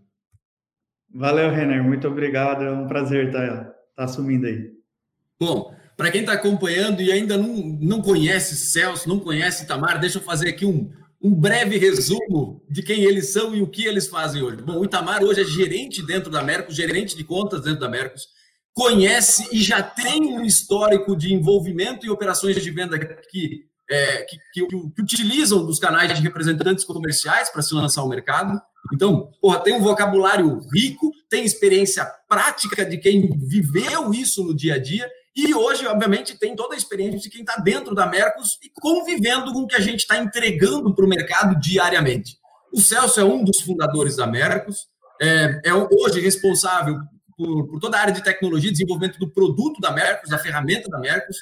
Valeu, 1.14 1.50
Renner, 1.50 1.82
muito 1.82 2.08
obrigado, 2.08 2.64
é 2.64 2.72
um 2.72 2.88
prazer 2.88 3.26
estar, 3.26 3.46
tá, 3.46 3.64
tá 3.96 4.04
assumindo 4.04 4.46
aí. 4.46 4.70
Bom, 5.38 5.74
para 5.96 6.10
quem 6.10 6.22
está 6.22 6.32
acompanhando 6.32 7.02
e 7.02 7.12
ainda 7.12 7.36
não, 7.36 7.54
não 7.80 8.00
conhece 8.00 8.56
Celso, 8.56 9.08
não 9.08 9.20
conhece 9.20 9.64
Itamar, 9.64 10.00
deixa 10.00 10.18
eu 10.18 10.22
fazer 10.22 10.48
aqui 10.48 10.64
um, 10.64 10.90
um 11.22 11.34
breve 11.34 11.76
resumo 11.76 12.64
de 12.70 12.82
quem 12.82 13.04
eles 13.04 13.32
são 13.32 13.54
e 13.54 13.60
o 13.60 13.66
que 13.66 13.84
eles 13.84 14.08
fazem 14.08 14.42
hoje. 14.42 14.62
Bom, 14.62 14.78
o 14.78 14.84
Itamar 14.84 15.22
hoje 15.22 15.42
é 15.42 15.44
gerente 15.44 16.04
dentro 16.04 16.30
da 16.30 16.42
Mercos, 16.42 16.74
gerente 16.74 17.14
de 17.16 17.24
contas 17.24 17.62
dentro 17.62 17.80
da 17.80 17.88
Mercos, 17.88 18.28
conhece 18.74 19.48
e 19.52 19.62
já 19.62 19.82
tem 19.82 20.38
um 20.38 20.44
histórico 20.44 21.16
de 21.16 21.32
envolvimento 21.32 22.06
em 22.06 22.10
operações 22.10 22.60
de 22.60 22.70
venda 22.70 22.98
que, 22.98 23.66
é, 23.90 24.22
que, 24.22 24.36
que, 24.52 24.66
que 24.66 25.02
utilizam 25.02 25.64
dos 25.64 25.78
canais 25.78 26.14
de 26.14 26.22
representantes 26.22 26.84
comerciais 26.84 27.50
para 27.50 27.62
se 27.62 27.74
lançar 27.74 28.00
ao 28.00 28.08
mercado. 28.08 28.60
Então, 28.94 29.30
porra, 29.40 29.60
tem 29.60 29.74
um 29.74 29.82
vocabulário 29.82 30.60
rico, 30.74 31.10
tem 31.28 31.44
experiência 31.44 32.04
prática 32.28 32.84
de 32.84 32.98
quem 32.98 33.30
viveu 33.46 34.12
isso 34.12 34.44
no 34.44 34.56
dia 34.56 34.74
a 34.74 34.78
dia, 34.78 35.08
e 35.34 35.54
hoje, 35.54 35.86
obviamente, 35.86 36.38
tem 36.38 36.54
toda 36.54 36.74
a 36.74 36.76
experiência 36.76 37.18
de 37.18 37.30
quem 37.30 37.40
está 37.40 37.56
dentro 37.56 37.94
da 37.94 38.06
Mercos 38.06 38.58
e 38.62 38.70
convivendo 38.80 39.52
com 39.52 39.60
o 39.60 39.66
que 39.66 39.76
a 39.76 39.80
gente 39.80 40.00
está 40.00 40.18
entregando 40.18 40.94
para 40.94 41.04
o 41.04 41.08
mercado 41.08 41.58
diariamente. 41.58 42.36
O 42.72 42.80
Celso 42.80 43.18
é 43.18 43.24
um 43.24 43.42
dos 43.42 43.60
fundadores 43.60 44.16
da 44.16 44.26
Mercos, 44.26 44.88
é, 45.20 45.60
é 45.64 45.74
hoje 45.74 46.20
responsável 46.20 46.98
por, 47.36 47.66
por, 47.68 47.80
toda 47.80 47.96
a 47.96 48.00
área 48.00 48.14
de 48.14 48.22
tecnologia 48.22 48.70
desenvolvimento 48.70 49.18
do 49.18 49.30
produto 49.30 49.80
da 49.80 49.90
Mercos, 49.90 50.30
da 50.30 50.38
ferramenta 50.38 50.88
da 50.88 50.98
Mercos. 50.98 51.36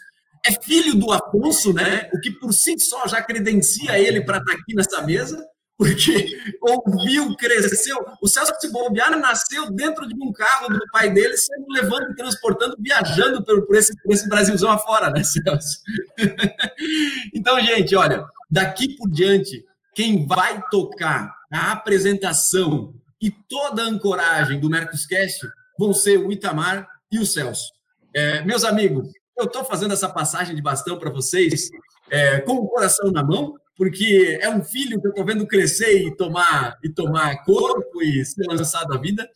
É 0.44 0.52
filho 0.62 0.94
do 0.94 1.12
Afonso, 1.12 1.72
né? 1.72 2.08
O 2.14 2.20
que 2.20 2.30
por 2.30 2.52
si 2.52 2.78
só 2.78 3.06
já 3.06 3.22
credencia 3.22 3.98
ele 3.98 4.22
para 4.22 4.38
estar 4.38 4.52
tá 4.52 4.58
aqui 4.58 4.74
nessa 4.74 5.02
mesa 5.02 5.46
porque 5.80 6.26
ouviu, 6.60 7.34
cresceu. 7.36 7.96
O 8.20 8.28
Celso 8.28 8.52
Bobiano 8.70 9.18
nasceu 9.18 9.70
dentro 9.70 10.06
de 10.06 10.14
um 10.14 10.30
carro 10.30 10.68
do 10.68 10.80
pai 10.92 11.08
dele, 11.08 11.34
sendo 11.38 11.64
levando, 11.70 12.14
transportando, 12.14 12.76
viajando 12.78 13.42
por, 13.42 13.66
por, 13.66 13.74
esse, 13.74 13.94
por 14.02 14.12
esse 14.12 14.28
Brasilzão 14.28 14.70
afora, 14.70 15.10
né, 15.10 15.22
Celso? 15.24 15.78
então, 17.34 17.58
gente, 17.60 17.96
olha, 17.96 18.26
daqui 18.50 18.94
por 18.94 19.10
diante, 19.10 19.64
quem 19.94 20.26
vai 20.26 20.62
tocar 20.70 21.34
a 21.50 21.72
apresentação 21.72 22.94
e 23.18 23.30
toda 23.30 23.82
a 23.82 23.86
ancoragem 23.86 24.60
do 24.60 24.68
Mercoscast 24.68 25.48
vão 25.80 25.94
ser 25.94 26.18
o 26.18 26.30
Itamar 26.30 26.86
e 27.10 27.18
o 27.18 27.24
Celso. 27.24 27.72
É, 28.14 28.44
meus 28.44 28.64
amigos, 28.64 29.08
eu 29.36 29.46
estou 29.46 29.64
fazendo 29.64 29.94
essa 29.94 30.10
passagem 30.10 30.54
de 30.54 30.60
bastão 30.60 30.98
para 30.98 31.10
vocês 31.10 31.70
é, 32.10 32.40
com 32.40 32.56
o 32.56 32.68
coração 32.68 33.10
na 33.10 33.24
mão, 33.24 33.54
porque 33.74 34.38
é 34.42 34.50
um 34.50 34.62
filho 34.62 35.00
que 35.00 35.06
eu 35.06 35.10
estou 35.10 35.24
vendo 35.24 35.46
crescer 35.46 36.06
e 36.06 36.14
tomar, 36.14 36.76
e 36.84 36.90
tomar 36.90 37.42
corpo 37.44 38.02
e 38.02 38.22
ser 38.26 38.44
lançado 38.46 38.92
à 38.92 38.98
vida. 38.98 39.26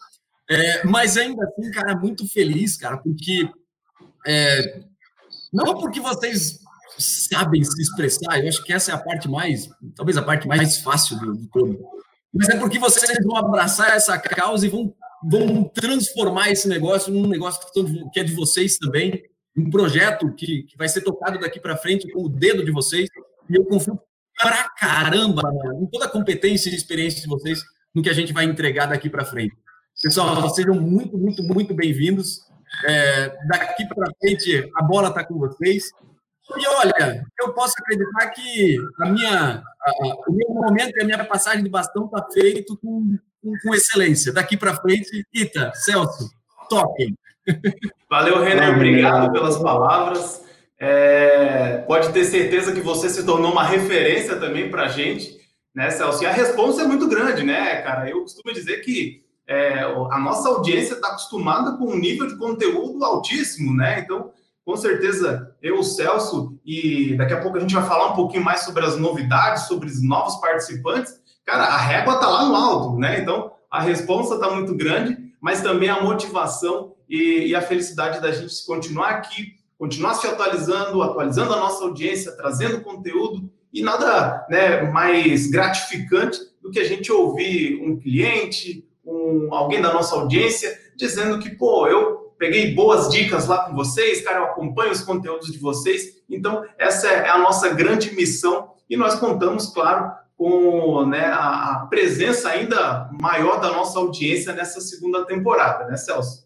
É, 0.51 0.85
mas 0.85 1.17
ainda 1.17 1.43
assim, 1.45 1.71
cara, 1.71 1.97
muito 1.97 2.29
feliz, 2.29 2.77
cara, 2.77 2.99
porque 2.99 3.49
é, 4.27 4.83
não 5.51 5.79
porque 5.79 5.99
vocês 6.01 6.61
sabem 6.99 7.65
se 7.65 7.81
expressar, 7.81 8.39
eu 8.41 8.49
acho 8.49 8.63
que 8.63 8.73
essa 8.73 8.93
é 8.93 8.95
a 8.95 8.99
parte 8.99 9.27
mais, 9.27 9.71
talvez 9.97 10.19
a 10.19 10.23
parte 10.23 10.47
mais 10.47 10.77
fácil 10.79 11.19
do, 11.19 11.33
do 11.33 11.47
todo, 11.49 11.79
mas 12.33 12.51
é 12.51 12.59
porque 12.59 12.79
vocês 12.79 13.17
vão 13.25 13.37
abraçar 13.37 13.97
essa 13.97 14.19
causa 14.19 14.67
e 14.67 14.69
vão, 14.69 14.95
vão 15.25 15.64
transformar 15.64 16.50
esse 16.50 16.69
negócio 16.69 17.12
num 17.12 17.26
negócio 17.26 17.61
que 18.12 18.21
é 18.21 18.25
de 18.25 18.35
vocês 18.35 18.76
também, 18.78 19.23
um 19.57 19.71
projeto 19.71 20.33
que, 20.35 20.64
que 20.64 20.76
vai 20.76 20.88
ser 20.88 21.00
tocado 21.00 21.38
daqui 21.38 21.59
para 21.59 21.76
frente 21.76 22.11
com 22.12 22.25
o 22.25 22.28
dedo 22.28 22.64
de 22.64 22.71
vocês, 22.71 23.09
e 23.49 23.57
eu 23.57 23.64
confio 23.64 23.99
pra 24.37 24.69
caramba 24.71 25.43
em 25.81 25.87
toda 25.87 26.07
a 26.07 26.11
competência 26.11 26.69
e 26.69 26.75
experiência 26.75 27.23
de 27.23 27.28
vocês 27.28 27.62
no 27.95 28.02
que 28.02 28.11
a 28.11 28.12
gente 28.12 28.33
vai 28.33 28.45
entregar 28.45 28.87
daqui 28.87 29.09
para 29.09 29.25
frente. 29.25 29.54
Pessoal, 30.02 30.49
sejam 30.50 30.75
muito, 30.75 31.16
muito, 31.16 31.43
muito 31.43 31.73
bem-vindos. 31.73 32.40
É, 32.85 33.28
daqui 33.47 33.87
para 33.87 34.12
frente, 34.21 34.69
a 34.75 34.83
bola 34.83 35.09
está 35.09 35.25
com 35.25 35.38
vocês. 35.38 35.85
E 36.59 36.66
olha, 36.66 37.25
eu 37.40 37.54
posso 37.54 37.75
acreditar 37.78 38.31
que 38.31 38.76
a 39.00 39.09
minha, 39.09 39.62
a, 39.62 39.93
o 40.28 40.33
meu 40.33 40.49
momento 40.50 40.97
e 40.97 41.02
a 41.02 41.04
minha 41.04 41.25
passagem 41.25 41.62
de 41.62 41.71
bastão 41.71 42.07
está 42.07 42.26
feito 42.33 42.76
com, 42.78 43.16
com, 43.45 43.53
com, 43.63 43.75
excelência. 43.75 44.33
Daqui 44.33 44.57
para 44.57 44.75
frente, 44.77 45.27
Ita, 45.33 45.71
Celso, 45.75 46.31
toquem. 46.69 47.15
Valeu, 48.09 48.43
René. 48.43 48.71
Obrigado 48.71 49.31
pelas 49.33 49.59
palavras. 49.59 50.43
É, 50.79 51.79
pode 51.87 52.13
ter 52.13 52.25
certeza 52.25 52.73
que 52.73 52.81
você 52.81 53.09
se 53.11 53.25
tornou 53.25 53.53
uma 53.53 53.65
referência 53.65 54.37
também 54.37 54.71
para 54.71 54.85
a 54.85 54.89
gente, 54.89 55.39
né, 55.75 55.91
Celso? 55.91 56.23
E 56.23 56.27
a 56.27 56.33
resposta 56.33 56.83
é 56.83 56.87
muito 56.87 57.07
grande, 57.07 57.45
né, 57.45 57.83
cara? 57.83 58.09
Eu 58.09 58.23
costumo 58.23 58.53
dizer 58.53 58.79
que 58.79 59.23
é, 59.47 59.81
a 59.81 60.19
nossa 60.19 60.49
audiência 60.49 60.95
está 60.95 61.09
acostumada 61.09 61.77
com 61.77 61.85
um 61.85 61.99
nível 61.99 62.27
de 62.27 62.37
conteúdo 62.37 63.05
altíssimo, 63.05 63.75
né? 63.75 64.01
Então, 64.01 64.33
com 64.65 64.77
certeza, 64.77 65.55
eu, 65.63 65.79
o 65.79 65.85
Celso, 65.85 66.59
e 66.65 67.15
daqui 67.17 67.35
a 67.35 67.41
pouco 67.41 67.59
a 67.59 67.61
gente 67.61 67.75
vai 67.75 67.87
falar 67.87 68.13
um 68.13 68.17
pouquinho 68.17 68.43
mais 68.43 68.61
sobre 68.61 68.85
as 68.85 68.97
novidades, 68.97 69.65
sobre 69.65 69.87
os 69.87 70.03
novos 70.03 70.37
participantes. 70.37 71.21
Cara, 71.45 71.65
a 71.65 71.77
régua 71.79 72.15
está 72.15 72.29
lá 72.29 72.47
no 72.47 72.55
alto, 72.55 72.99
né? 72.99 73.21
Então, 73.21 73.53
a 73.71 73.81
resposta 73.81 74.35
está 74.37 74.51
muito 74.51 74.75
grande, 74.75 75.17
mas 75.41 75.63
também 75.63 75.89
a 75.89 76.03
motivação 76.03 76.95
e, 77.09 77.49
e 77.49 77.55
a 77.55 77.61
felicidade 77.61 78.21
da 78.21 78.33
gente 78.33 78.65
continuar 78.67 79.11
aqui 79.11 79.55
continuar 79.79 80.15
se 80.15 80.27
atualizando, 80.27 81.03
atualizando 81.03 81.53
a 81.53 81.61
nossa 81.61 81.85
audiência, 81.85 82.33
trazendo 82.33 82.81
conteúdo 82.81 83.51
e 83.73 83.83
nada 83.83 84.47
né, 84.49 84.83
mais 84.91 85.51
gratificante 85.51 86.39
do 86.63 86.71
que 86.71 86.79
a 86.79 86.85
gente 86.85 87.11
ouvir 87.13 87.81
um 87.83 87.99
cliente, 87.99 88.89
um, 89.05 89.53
alguém 89.53 89.83
da 89.83 89.93
nossa 89.93 90.15
audiência 90.15 90.75
dizendo 90.97 91.39
que, 91.39 91.51
pô, 91.51 91.87
eu 91.87 92.33
peguei 92.39 92.75
boas 92.75 93.11
dicas 93.11 93.47
lá 93.47 93.67
com 93.67 93.75
vocês, 93.75 94.23
cara, 94.23 94.39
eu 94.39 94.45
acompanho 94.45 94.93
os 94.93 95.03
conteúdos 95.03 95.53
de 95.53 95.59
vocês. 95.59 96.23
Então, 96.31 96.65
essa 96.79 97.09
é 97.09 97.29
a 97.29 97.39
nossa 97.39 97.69
grande 97.71 98.15
missão 98.15 98.71
e 98.89 98.97
nós 98.97 99.17
contamos, 99.17 99.67
claro, 99.67 100.13
com 100.37 101.07
né, 101.07 101.26
a, 101.26 101.87
presença 101.88 102.49
ainda 102.49 103.09
maior 103.21 103.61
da 103.61 103.71
nossa 103.71 103.99
audiência 103.99 104.53
nessa 104.53 104.81
segunda 104.81 105.25
temporada, 105.25 105.87
né, 105.87 105.97
Celso? 105.97 106.45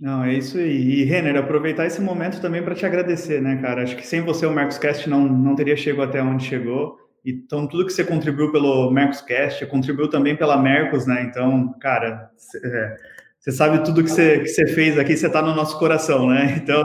Não, 0.00 0.24
é 0.24 0.34
isso 0.34 0.58
aí. 0.58 1.00
E, 1.00 1.04
Renner, 1.04 1.36
aproveitar 1.36 1.86
esse 1.86 2.00
momento 2.00 2.40
também 2.40 2.62
para 2.62 2.74
te 2.74 2.84
agradecer, 2.84 3.40
né, 3.40 3.56
cara? 3.60 3.82
Acho 3.82 3.96
que 3.96 4.06
sem 4.06 4.20
você 4.22 4.44
o 4.44 4.52
Mercoscast 4.52 5.08
não, 5.08 5.20
não 5.20 5.54
teria 5.54 5.76
chegado 5.76 6.08
até 6.08 6.22
onde 6.22 6.44
chegou. 6.44 6.98
Então, 7.24 7.66
tudo 7.66 7.86
que 7.86 7.92
você 7.92 8.04
contribuiu 8.04 8.52
pelo 8.52 8.90
Mercoscast, 8.90 9.64
contribuiu 9.66 10.08
também 10.08 10.36
pela 10.36 10.60
Mercos, 10.60 11.06
né? 11.06 11.22
Então, 11.22 11.72
cara, 11.80 12.30
é, 12.62 12.96
você 13.38 13.52
sabe 13.52 13.84
tudo 13.84 14.02
que 14.02 14.10
você, 14.10 14.40
que 14.40 14.48
você 14.48 14.66
fez 14.66 14.98
aqui, 14.98 15.16
você 15.16 15.26
está 15.26 15.40
no 15.40 15.54
nosso 15.54 15.78
coração, 15.78 16.28
né? 16.28 16.56
Então, 16.62 16.82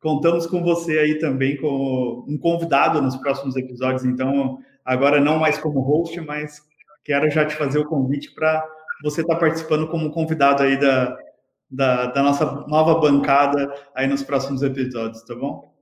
contamos 0.00 0.46
com 0.46 0.62
você 0.62 0.98
aí 0.98 1.18
também 1.18 1.56
como 1.56 2.26
um 2.28 2.36
convidado 2.36 3.00
nos 3.00 3.16
próximos 3.16 3.56
episódios. 3.56 4.04
Então, 4.04 4.58
agora 4.84 5.20
não 5.20 5.38
mais 5.38 5.58
como 5.58 5.80
host, 5.80 6.20
mas 6.20 6.60
quero 7.04 7.30
já 7.30 7.44
te 7.44 7.54
fazer 7.56 7.78
o 7.78 7.86
convite 7.86 8.34
para 8.34 8.64
você 9.02 9.20
estar 9.20 9.34
tá 9.34 9.40
participando 9.40 9.88
como 9.88 10.10
convidado 10.10 10.62
aí 10.62 10.78
da, 10.78 11.16
da, 11.70 12.06
da 12.06 12.22
nossa 12.22 12.44
nova 12.66 13.00
bancada 13.00 13.72
aí 13.94 14.06
nos 14.06 14.22
próximos 14.22 14.62
episódios, 14.62 15.22
tá 15.24 15.34
bom? 15.34 15.72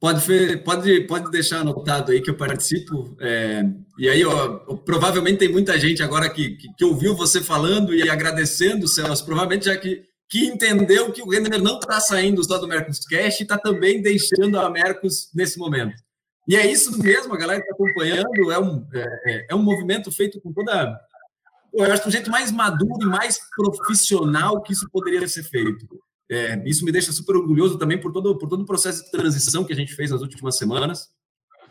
Pode, 0.00 0.58
pode, 0.58 1.00
pode 1.08 1.30
deixar 1.30 1.60
anotado 1.60 2.12
aí 2.12 2.20
que 2.20 2.30
eu 2.30 2.36
participo. 2.36 3.16
É, 3.20 3.64
e 3.98 4.08
aí, 4.08 4.24
ó, 4.24 4.76
provavelmente 4.76 5.38
tem 5.38 5.50
muita 5.50 5.76
gente 5.78 6.04
agora 6.04 6.30
que, 6.30 6.50
que, 6.50 6.68
que, 6.72 6.84
ouviu 6.84 7.16
você 7.16 7.42
falando 7.42 7.92
e 7.92 8.08
agradecendo, 8.08 8.86
Celso, 8.86 9.24
provavelmente 9.24 9.64
já 9.64 9.76
que, 9.76 10.04
que 10.30 10.46
entendeu 10.46 11.10
que 11.10 11.20
o 11.20 11.28
Renner 11.28 11.60
não 11.60 11.80
está 11.80 11.98
saindo 11.98 12.44
só 12.44 12.58
do 12.58 12.68
Mercos 12.68 13.00
Cash 13.00 13.40
e 13.40 13.42
está 13.42 13.58
também 13.58 14.00
deixando 14.00 14.60
a 14.60 14.70
Mercos 14.70 15.30
nesse 15.34 15.58
momento. 15.58 15.96
E 16.48 16.56
é 16.56 16.66
isso 16.66 16.98
mesmo, 16.98 17.34
a 17.34 17.36
galera 17.36 17.60
que 17.60 17.70
está 17.70 17.74
acompanhando, 17.74 18.50
é 18.50 18.58
um, 18.58 18.88
é, 18.94 19.20
é, 19.26 19.46
é 19.50 19.54
um 19.54 19.62
movimento 19.62 20.10
feito 20.10 20.40
com 20.40 20.52
toda 20.52 20.98
eu 21.72 21.84
acho 21.92 22.02
que 22.02 22.08
o 22.08 22.12
jeito 22.12 22.30
mais 22.30 22.50
maduro 22.50 23.02
e 23.02 23.06
mais 23.06 23.38
profissional 23.54 24.62
que 24.62 24.72
isso 24.72 24.88
poderia 24.90 25.26
ser 25.28 25.42
feito. 25.42 25.86
É, 26.30 26.62
isso 26.66 26.84
me 26.84 26.92
deixa 26.92 27.12
super 27.12 27.36
orgulhoso 27.36 27.78
também 27.78 28.00
por 28.00 28.12
todo, 28.12 28.36
por 28.36 28.48
todo 28.48 28.62
o 28.62 28.66
processo 28.66 29.04
de 29.04 29.10
transição 29.10 29.64
que 29.64 29.72
a 29.72 29.76
gente 29.76 29.94
fez 29.94 30.10
nas 30.10 30.20
últimas 30.20 30.56
semanas. 30.56 31.08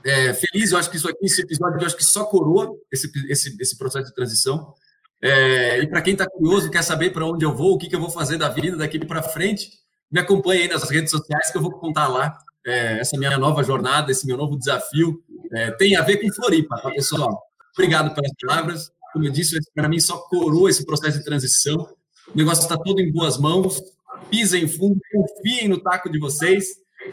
É, 0.03 0.33
feliz, 0.33 0.71
eu 0.71 0.77
acho 0.77 0.89
que 0.89 0.97
isso 0.97 1.09
aqui, 1.09 1.25
esse 1.25 1.41
episódio, 1.41 1.79
eu 1.79 1.85
acho 1.85 1.97
que 1.97 2.03
só 2.03 2.23
coroa 2.25 2.71
esse, 2.91 3.11
esse, 3.29 3.55
esse 3.59 3.77
processo 3.77 4.07
de 4.07 4.15
transição. 4.15 4.73
É, 5.21 5.79
e 5.79 5.87
para 5.87 6.01
quem 6.01 6.13
está 6.13 6.29
curioso, 6.29 6.69
quer 6.69 6.83
saber 6.83 7.11
para 7.11 7.25
onde 7.25 7.43
eu 7.43 7.53
vou, 7.53 7.73
o 7.73 7.77
que, 7.77 7.89
que 7.89 7.95
eu 7.95 7.99
vou 7.99 8.09
fazer 8.09 8.37
da 8.37 8.49
vida 8.49 8.77
daqui 8.77 9.03
para 9.03 9.23
frente, 9.23 9.69
me 10.11 10.19
acompanhe 10.19 10.63
aí 10.63 10.67
nas 10.67 10.89
redes 10.89 11.11
sociais 11.11 11.51
que 11.51 11.57
eu 11.57 11.61
vou 11.61 11.71
contar 11.71 12.07
lá 12.07 12.37
é, 12.67 12.99
essa 12.99 13.17
minha 13.17 13.37
nova 13.37 13.63
jornada, 13.63 14.11
esse 14.11 14.27
meu 14.27 14.37
novo 14.37 14.57
desafio. 14.57 15.23
É, 15.53 15.71
tem 15.71 15.95
a 15.95 16.03
ver 16.03 16.17
com 16.17 16.31
Floripa, 16.33 16.75
tá, 16.81 16.91
pessoal? 16.91 17.41
Obrigado 17.73 18.13
pelas 18.13 18.31
palavras 18.41 18.91
como 19.17 19.25
eu 19.25 19.31
disse, 19.31 19.57
para 19.73 19.89
mim 19.89 19.99
só 19.99 20.17
coroa 20.17 20.69
esse 20.69 20.85
processo 20.85 21.17
de 21.17 21.25
transição. 21.25 21.89
O 22.33 22.37
negócio 22.37 22.61
está 22.61 22.77
todo 22.77 22.99
em 22.99 23.11
boas 23.11 23.37
mãos. 23.37 23.81
Pisem 24.29 24.67
fundo, 24.67 24.99
confiem 25.11 25.67
no 25.67 25.79
taco 25.79 26.09
de 26.09 26.19
vocês. 26.19 26.65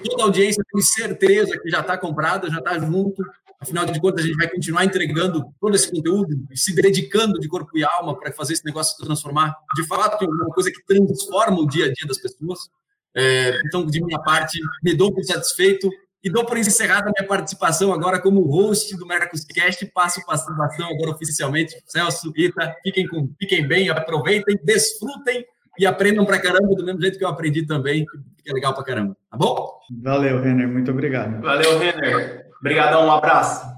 Toda 0.05 0.23
a 0.23 0.27
audiência 0.27 0.63
tem 0.71 0.83
certeza 0.83 1.59
que 1.59 1.71
já 1.71 1.81
está 1.81 1.97
comprada, 1.97 2.51
já 2.51 2.59
está 2.59 2.79
junto. 2.79 3.23
Afinal 3.59 3.87
de 3.87 3.99
contas, 4.01 4.23
a 4.25 4.27
gente 4.27 4.37
vai 4.37 4.51
continuar 4.51 4.85
entregando 4.85 5.45
todo 5.59 5.75
esse 5.75 5.91
conteúdo 5.91 6.47
e 6.51 6.59
se 6.59 6.75
dedicando 6.75 7.41
de 7.41 7.49
corpo 7.49 7.71
e 7.79 7.85
alma 7.85 8.19
para 8.19 8.33
fazer 8.33 8.53
esse 8.53 8.65
negócio 8.65 8.95
se 8.97 9.03
transformar 9.03 9.57
de 9.75 9.87
fato 9.87 10.25
em 10.25 10.29
uma 10.29 10.51
coisa 10.51 10.71
que 10.71 10.85
transforma 10.85 11.59
o 11.61 11.67
dia 11.67 11.87
a 11.87 11.93
dia 11.93 12.07
das 12.07 12.19
pessoas. 12.19 12.69
É, 13.17 13.61
então, 13.65 13.87
de 13.87 14.05
minha 14.05 14.19
parte, 14.21 14.59
me 14.83 14.95
dou 14.95 15.13
por 15.13 15.23
satisfeito 15.25 15.89
e 16.23 16.31
dou 16.31 16.45
por 16.45 16.57
encerrada 16.57 17.11
a 17.11 17.13
minha 17.17 17.29
participação 17.29 17.93
agora 17.93 18.21
como 18.21 18.41
host 18.43 18.97
do 18.97 19.07
Mercoscast. 19.07 19.85
Passo 19.87 20.21
a 20.21 20.25
participação 20.25 20.89
agora 20.89 21.11
oficialmente. 21.11 21.77
Celso, 21.87 22.33
Ita, 22.35 22.75
fiquem, 22.83 23.07
com, 23.07 23.29
fiquem 23.39 23.67
bem, 23.67 23.91
aproveitem, 23.91 24.59
desfrutem 24.65 25.45
e 25.79 25.87
aprendam 25.87 26.25
pra 26.25 26.41
caramba 26.41 26.75
do 26.75 26.85
mesmo 26.85 27.01
jeito 27.01 27.19
que 27.19 27.25
eu 27.25 27.29
aprendi 27.29 27.67
também, 27.67 28.07
que 28.43 28.51
é 28.51 28.53
legal 28.55 28.73
pra 28.73 28.85
caramba. 28.85 29.17
Tá 29.31 29.37
bom? 29.37 29.79
Valeu, 30.03 30.41
Renner. 30.41 30.69
Muito 30.69 30.91
obrigado. 30.91 31.43
Valeu, 31.43 31.79
Renner. 31.79 32.51
Obrigadão, 32.59 33.07
um 33.07 33.13
abraço. 33.13 33.75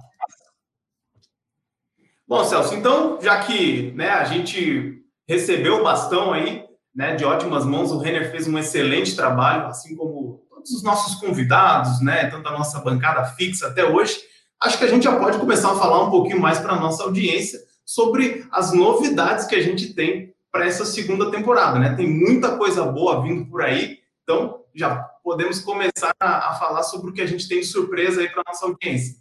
Bom, 2.28 2.45
Celso, 2.45 2.75
então, 2.75 3.21
já 3.21 3.40
que 3.40 3.93
né, 3.93 4.11
a 4.11 4.25
gente 4.25 5.02
recebeu 5.28 5.81
o 5.81 5.85
bastão 5.85 6.33
aí, 6.33 6.65
né, 6.96 7.14
de 7.14 7.26
ótimas 7.26 7.66
mãos, 7.66 7.92
o 7.92 7.98
Renner 7.98 8.30
fez 8.30 8.48
um 8.48 8.58
excelente 8.58 9.14
trabalho, 9.14 9.66
assim 9.66 9.94
como 9.94 10.46
todos 10.48 10.70
os 10.70 10.82
nossos 10.82 11.16
convidados, 11.16 12.00
né, 12.00 12.30
tanto 12.30 12.48
a 12.48 12.52
nossa 12.52 12.80
bancada 12.80 13.22
fixa 13.26 13.66
até 13.66 13.84
hoje, 13.84 14.18
acho 14.62 14.78
que 14.78 14.84
a 14.84 14.88
gente 14.88 15.04
já 15.04 15.14
pode 15.14 15.38
começar 15.38 15.72
a 15.72 15.76
falar 15.76 16.04
um 16.04 16.10
pouquinho 16.10 16.40
mais 16.40 16.58
para 16.58 16.72
a 16.72 16.80
nossa 16.80 17.02
audiência 17.02 17.60
sobre 17.84 18.46
as 18.50 18.72
novidades 18.72 19.46
que 19.46 19.54
a 19.54 19.62
gente 19.62 19.92
tem 19.92 20.34
para 20.50 20.64
essa 20.64 20.86
segunda 20.86 21.30
temporada, 21.30 21.78
né? 21.78 21.94
Tem 21.94 22.08
muita 22.08 22.56
coisa 22.56 22.82
boa 22.86 23.22
vindo 23.22 23.44
por 23.44 23.60
aí, 23.60 23.98
então 24.22 24.62
já 24.74 24.96
podemos 25.22 25.60
começar 25.60 26.14
a, 26.18 26.50
a 26.50 26.54
falar 26.54 26.82
sobre 26.82 27.10
o 27.10 27.12
que 27.12 27.20
a 27.20 27.26
gente 27.26 27.46
tem 27.46 27.60
de 27.60 27.66
surpresa 27.66 28.22
aí 28.22 28.28
para 28.28 28.42
nossa 28.46 28.64
audiência. 28.64 29.16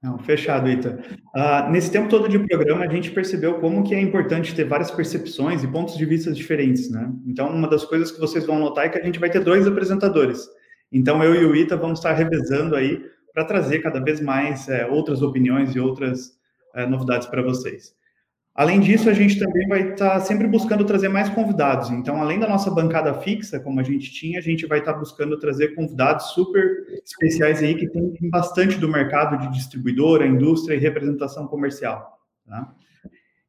Não, 0.00 0.16
fechado, 0.18 0.68
Ita. 0.70 1.00
Uh, 1.34 1.72
nesse 1.72 1.90
tempo 1.90 2.08
todo 2.08 2.28
de 2.28 2.38
programa, 2.38 2.84
a 2.84 2.88
gente 2.88 3.10
percebeu 3.10 3.58
como 3.58 3.82
que 3.82 3.94
é 3.94 4.00
importante 4.00 4.54
ter 4.54 4.64
várias 4.64 4.92
percepções 4.92 5.64
e 5.64 5.66
pontos 5.66 5.96
de 5.96 6.04
vista 6.04 6.30
diferentes, 6.30 6.88
né? 6.88 7.12
Então, 7.26 7.48
uma 7.48 7.68
das 7.68 7.84
coisas 7.84 8.12
que 8.12 8.20
vocês 8.20 8.46
vão 8.46 8.60
notar 8.60 8.86
é 8.86 8.88
que 8.88 8.98
a 8.98 9.04
gente 9.04 9.18
vai 9.18 9.28
ter 9.28 9.40
dois 9.40 9.66
apresentadores. 9.66 10.48
Então, 10.92 11.22
eu 11.24 11.34
e 11.34 11.44
o 11.44 11.56
Ita 11.56 11.76
vamos 11.76 11.98
estar 11.98 12.12
revezando 12.12 12.76
aí 12.76 13.04
para 13.34 13.44
trazer 13.44 13.80
cada 13.80 13.98
vez 13.98 14.20
mais 14.20 14.68
é, 14.68 14.86
outras 14.86 15.20
opiniões 15.20 15.74
e 15.74 15.80
outras 15.80 16.38
é, 16.76 16.86
novidades 16.86 17.26
para 17.26 17.42
vocês. 17.42 17.92
Além 18.58 18.80
disso, 18.80 19.08
a 19.08 19.12
gente 19.12 19.38
também 19.38 19.68
vai 19.68 19.92
estar 19.92 20.14
tá 20.14 20.20
sempre 20.20 20.48
buscando 20.48 20.84
trazer 20.84 21.08
mais 21.08 21.28
convidados. 21.28 21.90
Então, 21.90 22.20
além 22.20 22.40
da 22.40 22.48
nossa 22.48 22.68
bancada 22.68 23.14
fixa, 23.14 23.60
como 23.60 23.78
a 23.78 23.84
gente 23.84 24.10
tinha, 24.10 24.40
a 24.40 24.42
gente 24.42 24.66
vai 24.66 24.80
estar 24.80 24.94
tá 24.94 24.98
buscando 24.98 25.38
trazer 25.38 25.76
convidados 25.76 26.32
super 26.32 26.84
especiais 27.04 27.62
aí 27.62 27.76
que 27.76 27.88
tem 27.88 28.12
bastante 28.28 28.76
do 28.76 28.88
mercado 28.88 29.38
de 29.38 29.54
distribuidora, 29.56 30.26
indústria 30.26 30.74
e 30.74 30.80
representação 30.80 31.46
comercial. 31.46 32.18
Tá? 32.48 32.68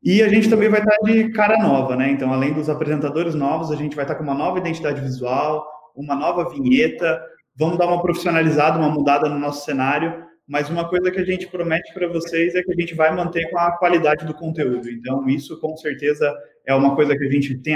E 0.04 0.22
a 0.22 0.28
gente 0.28 0.48
também 0.48 0.70
vai 0.70 0.82
estar 0.82 0.96
tá 0.96 1.12
de 1.12 1.30
cara 1.30 1.58
nova, 1.58 1.96
né? 1.96 2.12
Então, 2.12 2.32
além 2.32 2.54
dos 2.54 2.70
apresentadores 2.70 3.34
novos, 3.34 3.72
a 3.72 3.76
gente 3.76 3.96
vai 3.96 4.06
estar 4.06 4.14
com 4.14 4.22
uma 4.22 4.36
nova 4.36 4.60
identidade 4.60 5.02
visual, 5.02 5.66
uma 5.96 6.14
nova 6.14 6.48
vinheta. 6.52 7.20
Vamos 7.56 7.80
dar 7.80 7.88
uma 7.88 8.00
profissionalizada, 8.00 8.78
uma 8.78 8.92
mudada 8.92 9.28
no 9.28 9.40
nosso 9.40 9.66
cenário 9.66 10.29
mas 10.50 10.68
uma 10.68 10.90
coisa 10.90 11.12
que 11.12 11.20
a 11.20 11.24
gente 11.24 11.46
promete 11.46 11.94
para 11.94 12.08
vocês 12.08 12.56
é 12.56 12.64
que 12.64 12.72
a 12.72 12.76
gente 12.76 12.96
vai 12.96 13.16
manter 13.16 13.48
com 13.52 13.60
a 13.60 13.74
qualidade 13.74 14.26
do 14.26 14.34
conteúdo. 14.34 14.90
Então, 14.90 15.30
isso 15.30 15.60
com 15.60 15.78
certeza 15.78 16.36
é 16.66 16.74
uma 16.74 16.96
coisa 16.96 17.16
que 17.16 17.24
a 17.24 17.30
gente 17.30 17.56
tem, 17.60 17.76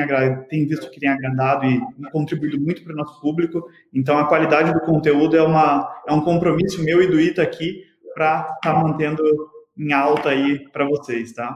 tem 0.49 0.65
visto 0.65 0.89
que 0.89 0.99
tem 0.99 1.07
agradado 1.07 1.67
e 1.67 1.79
contribuído 2.11 2.59
muito 2.59 2.83
para 2.83 2.93
o 2.93 2.95
nosso 2.95 3.21
público. 3.21 3.63
Então, 3.93 4.17
a 4.17 4.27
qualidade 4.27 4.73
do 4.73 4.79
conteúdo 4.79 5.37
é, 5.37 5.43
uma, 5.43 5.87
é 6.07 6.11
um 6.11 6.21
compromisso 6.21 6.83
meu 6.83 6.99
e 6.99 7.05
do 7.05 7.21
Ita 7.21 7.43
aqui 7.43 7.83
para 8.15 8.39
estar 8.55 8.73
tá 8.73 8.73
mantendo 8.73 9.21
em 9.77 9.93
alta 9.93 10.29
aí 10.29 10.67
para 10.69 10.83
vocês, 10.83 11.31
tá? 11.31 11.55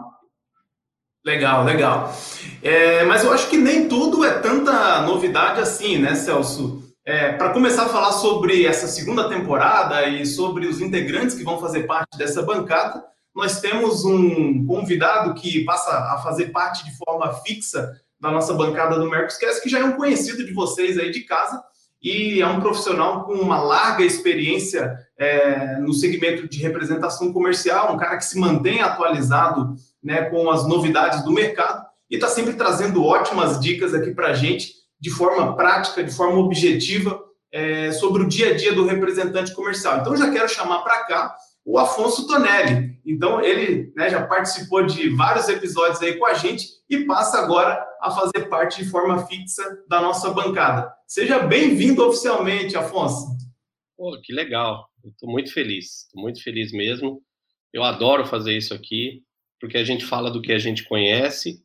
Legal, 1.25 1.63
legal. 1.63 2.13
É, 2.61 3.03
mas 3.05 3.23
eu 3.23 3.33
acho 3.33 3.49
que 3.49 3.57
nem 3.57 3.89
tudo 3.89 4.23
é 4.23 4.39
tanta 4.39 5.01
novidade 5.01 5.61
assim, 5.61 5.97
né, 5.97 6.13
Celso? 6.13 6.86
É, 7.07 7.31
para 7.31 7.53
começar 7.53 7.85
a 7.85 7.87
falar 7.89 8.11
sobre 8.11 8.65
essa 8.65 8.85
segunda 8.85 9.29
temporada 9.29 10.05
e 10.09 10.25
sobre 10.25 10.67
os 10.67 10.81
integrantes 10.81 11.37
que 11.37 11.43
vão 11.43 11.57
fazer 11.57 11.83
parte 11.83 12.17
dessa 12.17 12.41
bancada, 12.41 13.01
nós 13.33 13.61
temos 13.61 14.03
um 14.03 14.65
convidado 14.65 15.33
que 15.33 15.63
passa 15.63 15.89
a 15.89 16.17
fazer 16.21 16.47
parte 16.47 16.83
de 16.83 16.97
forma 16.97 17.31
fixa 17.45 17.93
da 18.19 18.29
nossa 18.29 18.53
bancada 18.53 18.99
do 18.99 19.09
Mercoscast, 19.09 19.61
que 19.61 19.69
já 19.69 19.79
é 19.79 19.85
um 19.85 19.93
conhecido 19.93 20.45
de 20.45 20.51
vocês 20.51 20.97
aí 20.97 21.09
de 21.09 21.21
casa 21.21 21.63
e 22.03 22.41
é 22.41 22.45
um 22.45 22.59
profissional 22.59 23.23
com 23.23 23.35
uma 23.35 23.61
larga 23.61 24.03
experiência 24.03 24.93
é, 25.17 25.77
no 25.77 25.93
segmento 25.93 26.45
de 26.45 26.61
representação 26.61 27.31
comercial, 27.31 27.93
um 27.93 27.97
cara 27.97 28.17
que 28.17 28.25
se 28.25 28.37
mantém 28.37 28.81
atualizado 28.81 29.75
né, 30.03 30.23
com 30.23 30.51
as 30.51 30.67
novidades 30.67 31.23
do 31.23 31.31
mercado 31.31 31.85
e 32.11 32.15
está 32.15 32.27
sempre 32.27 32.55
trazendo 32.55 33.01
ótimas 33.01 33.61
dicas 33.61 33.93
aqui 33.93 34.11
para 34.11 34.27
a 34.27 34.33
gente 34.33 34.76
de 34.99 35.09
forma 35.09 35.55
prática, 35.55 36.03
de 36.03 36.11
forma 36.11 36.39
objetiva, 36.39 37.23
é, 37.51 37.91
sobre 37.91 38.23
o 38.23 38.27
dia 38.27 38.51
a 38.51 38.57
dia 38.57 38.73
do 38.73 38.85
representante 38.85 39.53
comercial. 39.53 39.99
Então, 39.99 40.15
já 40.15 40.31
quero 40.31 40.49
chamar 40.49 40.79
para 40.79 41.05
cá 41.05 41.35
o 41.65 41.77
Afonso 41.77 42.25
Tonelli. 42.25 42.97
Então, 43.05 43.41
ele 43.41 43.91
né, 43.95 44.09
já 44.09 44.25
participou 44.25 44.85
de 44.85 45.09
vários 45.09 45.49
episódios 45.49 46.01
aí 46.01 46.17
com 46.17 46.25
a 46.25 46.33
gente 46.33 46.65
e 46.89 47.05
passa 47.05 47.39
agora 47.39 47.85
a 48.01 48.09
fazer 48.09 48.47
parte 48.47 48.83
de 48.83 48.89
forma 48.89 49.25
fixa 49.27 49.63
da 49.89 50.01
nossa 50.01 50.29
bancada. 50.31 50.91
Seja 51.05 51.39
bem-vindo 51.39 52.05
oficialmente, 52.05 52.77
Afonso. 52.77 53.35
Pô, 53.97 54.17
que 54.23 54.31
legal. 54.31 54.87
Estou 55.03 55.29
muito 55.29 55.51
feliz, 55.53 56.03
estou 56.03 56.21
muito 56.21 56.41
feliz 56.41 56.71
mesmo. 56.71 57.21
Eu 57.73 57.83
adoro 57.83 58.25
fazer 58.25 58.55
isso 58.55 58.73
aqui, 58.73 59.23
porque 59.59 59.77
a 59.77 59.83
gente 59.83 60.05
fala 60.05 60.31
do 60.31 60.41
que 60.41 60.53
a 60.53 60.59
gente 60.59 60.83
conhece 60.85 61.61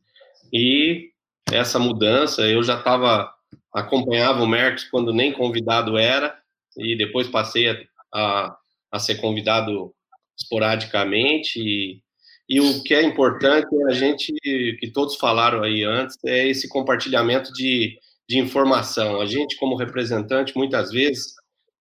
e 0.51 1.12
essa 1.51 1.79
mudança. 1.79 2.41
Eu 2.47 2.63
já 2.63 2.77
estava 2.77 3.33
acompanhava 3.73 4.43
o 4.43 4.47
Merckx 4.47 4.89
quando 4.89 5.11
nem 5.11 5.33
convidado 5.33 5.97
era 5.97 6.37
e 6.77 6.95
depois 6.95 7.27
passei 7.27 7.69
a, 7.69 7.77
a, 8.13 8.57
a 8.91 8.99
ser 8.99 9.15
convidado 9.15 9.93
esporadicamente 10.37 11.59
e, 11.59 12.01
e, 12.49 12.59
o 12.59 12.83
que 12.83 12.93
é 12.93 13.01
importante 13.01 13.67
é 13.73 13.91
a 13.91 13.93
gente 13.93 14.33
que 14.79 14.91
todos 14.93 15.15
falaram 15.15 15.63
aí 15.63 15.83
antes 15.83 16.17
é 16.25 16.47
esse 16.47 16.67
compartilhamento 16.67 17.51
de, 17.53 17.97
de 18.27 18.37
informação. 18.37 19.21
A 19.21 19.25
gente 19.25 19.57
como 19.57 19.75
representante 19.75 20.55
muitas 20.55 20.91
vezes 20.91 21.33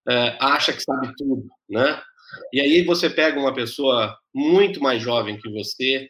é, 0.09 0.37
acha 0.41 0.73
que 0.73 0.83
sabe 0.83 1.13
tudo, 1.17 1.47
né? 1.69 2.01
E 2.53 2.61
aí 2.61 2.83
você 2.85 3.11
pega 3.11 3.39
uma 3.39 3.53
pessoa 3.53 4.17
muito 4.35 4.81
mais 4.81 5.03
jovem 5.03 5.39
que 5.39 5.51
você, 5.51 6.09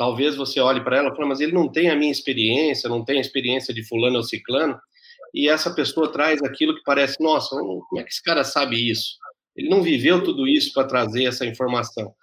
Talvez 0.00 0.34
você 0.34 0.58
olhe 0.60 0.82
para 0.82 0.96
ela 0.96 1.12
e 1.12 1.14
fale, 1.14 1.28
mas 1.28 1.40
ele 1.40 1.52
não 1.52 1.68
tem 1.68 1.90
a 1.90 1.94
minha 1.94 2.10
experiência, 2.10 2.88
não 2.88 3.04
tem 3.04 3.18
a 3.18 3.20
experiência 3.20 3.74
de 3.74 3.86
fulano 3.86 4.16
ou 4.16 4.22
ciclano, 4.22 4.80
e 5.34 5.46
essa 5.46 5.74
pessoa 5.74 6.10
traz 6.10 6.42
aquilo 6.42 6.74
que 6.74 6.80
parece, 6.82 7.22
nossa, 7.22 7.54
como 7.54 7.84
é 7.98 8.02
que 8.02 8.08
esse 8.08 8.22
cara 8.22 8.42
sabe 8.42 8.88
isso? 8.90 9.18
Ele 9.54 9.68
não 9.68 9.82
viveu 9.82 10.24
tudo 10.24 10.48
isso 10.48 10.72
para 10.72 10.88
trazer 10.88 11.24
essa 11.24 11.44
informação. 11.44 12.14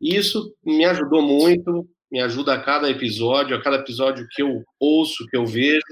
E 0.00 0.16
isso 0.16 0.54
me 0.64 0.86
ajudou 0.86 1.20
muito, 1.20 1.86
me 2.10 2.18
ajuda 2.18 2.54
a 2.54 2.62
cada 2.62 2.88
episódio, 2.88 3.54
a 3.54 3.60
cada 3.60 3.76
episódio 3.76 4.26
que 4.30 4.40
eu 4.40 4.64
ouço, 4.80 5.26
que 5.26 5.36
eu 5.36 5.44
vejo. 5.44 5.82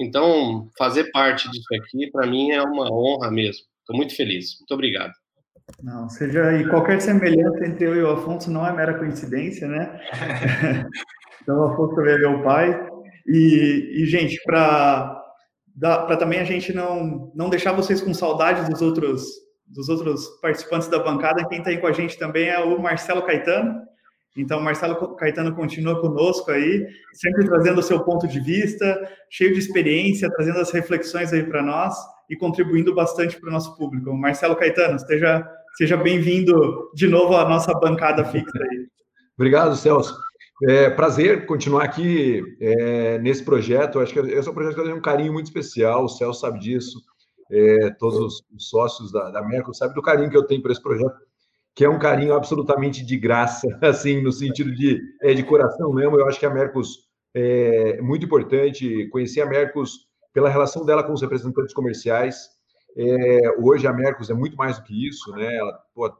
Então, 0.00 0.70
fazer 0.78 1.10
parte 1.10 1.50
disso 1.50 1.68
aqui, 1.74 2.10
para 2.10 2.26
mim, 2.26 2.50
é 2.50 2.62
uma 2.62 2.90
honra 2.90 3.30
mesmo. 3.30 3.62
Estou 3.80 3.94
muito 3.94 4.16
feliz. 4.16 4.58
Muito 4.58 4.72
obrigado. 4.72 5.12
Não, 5.82 6.08
seja, 6.08 6.52
e 6.54 6.68
qualquer 6.68 7.00
semelhança 7.00 7.66
entre 7.66 7.86
eu 7.86 7.96
e 7.96 8.02
o 8.02 8.10
Afonso 8.10 8.50
não 8.50 8.66
é 8.66 8.72
mera 8.72 8.98
coincidência, 8.98 9.66
né? 9.66 10.00
então, 11.42 11.58
o 11.58 11.64
Afonso 11.64 11.94
também 11.94 12.14
é 12.14 12.18
meu 12.18 12.42
pai. 12.42 12.88
E, 13.26 14.02
e 14.02 14.06
gente, 14.06 14.40
para 14.44 15.20
também 16.18 16.40
a 16.40 16.44
gente 16.44 16.72
não, 16.72 17.32
não 17.34 17.48
deixar 17.48 17.72
vocês 17.72 18.00
com 18.00 18.12
saudade 18.12 18.70
dos 18.70 18.82
outros, 18.82 19.24
dos 19.66 19.88
outros 19.88 20.26
participantes 20.40 20.88
da 20.88 20.98
bancada, 20.98 21.46
quem 21.48 21.58
está 21.58 21.70
aí 21.70 21.78
com 21.78 21.86
a 21.86 21.92
gente 21.92 22.18
também 22.18 22.48
é 22.48 22.58
o 22.58 22.80
Marcelo 22.80 23.22
Caetano. 23.22 23.80
Então, 24.36 24.60
o 24.60 24.64
Marcelo 24.64 25.14
Caetano 25.16 25.54
continua 25.54 26.00
conosco 26.00 26.50
aí, 26.50 26.86
sempre 27.12 27.44
trazendo 27.44 27.80
o 27.80 27.82
seu 27.82 28.00
ponto 28.02 28.26
de 28.26 28.40
vista, 28.40 28.98
cheio 29.30 29.52
de 29.52 29.58
experiência, 29.58 30.30
trazendo 30.30 30.58
as 30.58 30.70
reflexões 30.70 31.32
aí 31.32 31.42
para 31.42 31.62
nós 31.62 31.94
e 32.32 32.36
contribuindo 32.36 32.94
bastante 32.94 33.38
para 33.38 33.50
o 33.50 33.52
nosso 33.52 33.76
público. 33.76 34.10
Marcelo 34.14 34.56
Caetano, 34.56 34.96
esteja, 34.96 35.46
seja 35.76 35.98
bem-vindo 35.98 36.90
de 36.94 37.06
novo 37.06 37.36
à 37.36 37.46
nossa 37.46 37.74
bancada 37.74 38.24
fixa 38.24 38.58
aí. 38.58 38.88
Obrigado, 39.36 39.76
Celso. 39.76 40.18
É 40.66 40.88
prazer 40.88 41.44
continuar 41.44 41.84
aqui 41.84 42.42
é, 42.58 43.18
nesse 43.18 43.44
projeto. 43.44 44.00
Acho 44.00 44.14
que 44.14 44.20
esse 44.20 44.48
é 44.48 44.50
um 44.50 44.54
projeto 44.54 44.74
que 44.74 44.80
eu 44.80 44.84
tenho 44.84 44.96
um 44.96 45.02
carinho 45.02 45.30
muito 45.30 45.48
especial. 45.48 46.04
O 46.04 46.08
Celso 46.08 46.40
sabe 46.40 46.58
disso. 46.58 47.02
É, 47.50 47.90
todos 47.98 48.42
os 48.50 48.68
sócios 48.70 49.12
da, 49.12 49.30
da 49.30 49.46
Merco 49.46 49.74
sabem 49.74 49.94
do 49.94 50.00
carinho 50.00 50.30
que 50.30 50.36
eu 50.36 50.46
tenho 50.46 50.62
por 50.62 50.70
esse 50.70 50.82
projeto, 50.82 51.12
que 51.74 51.84
é 51.84 51.90
um 51.90 51.98
carinho 51.98 52.32
absolutamente 52.32 53.04
de 53.04 53.18
graça, 53.18 53.68
assim, 53.82 54.22
no 54.22 54.32
sentido 54.32 54.74
de, 54.74 55.02
é, 55.20 55.34
de 55.34 55.42
coração 55.42 55.92
mesmo. 55.92 56.18
Eu 56.18 56.26
acho 56.26 56.40
que 56.40 56.46
a 56.46 56.50
Mercos 56.50 57.00
é 57.34 58.00
muito 58.00 58.24
importante. 58.24 59.06
Conhecer 59.08 59.42
a 59.42 59.46
Mercos 59.46 60.10
pela 60.32 60.48
relação 60.48 60.84
dela 60.84 61.02
com 61.02 61.12
os 61.12 61.22
representantes 61.22 61.74
comerciais. 61.74 62.50
É, 62.96 63.54
hoje 63.58 63.86
a 63.86 63.92
Mercos 63.92 64.30
é 64.30 64.34
muito 64.34 64.56
mais 64.56 64.78
do 64.78 64.84
que 64.84 65.08
isso, 65.08 65.30
né? 65.32 65.56
Ela 65.56 65.72
pô, 65.94 66.12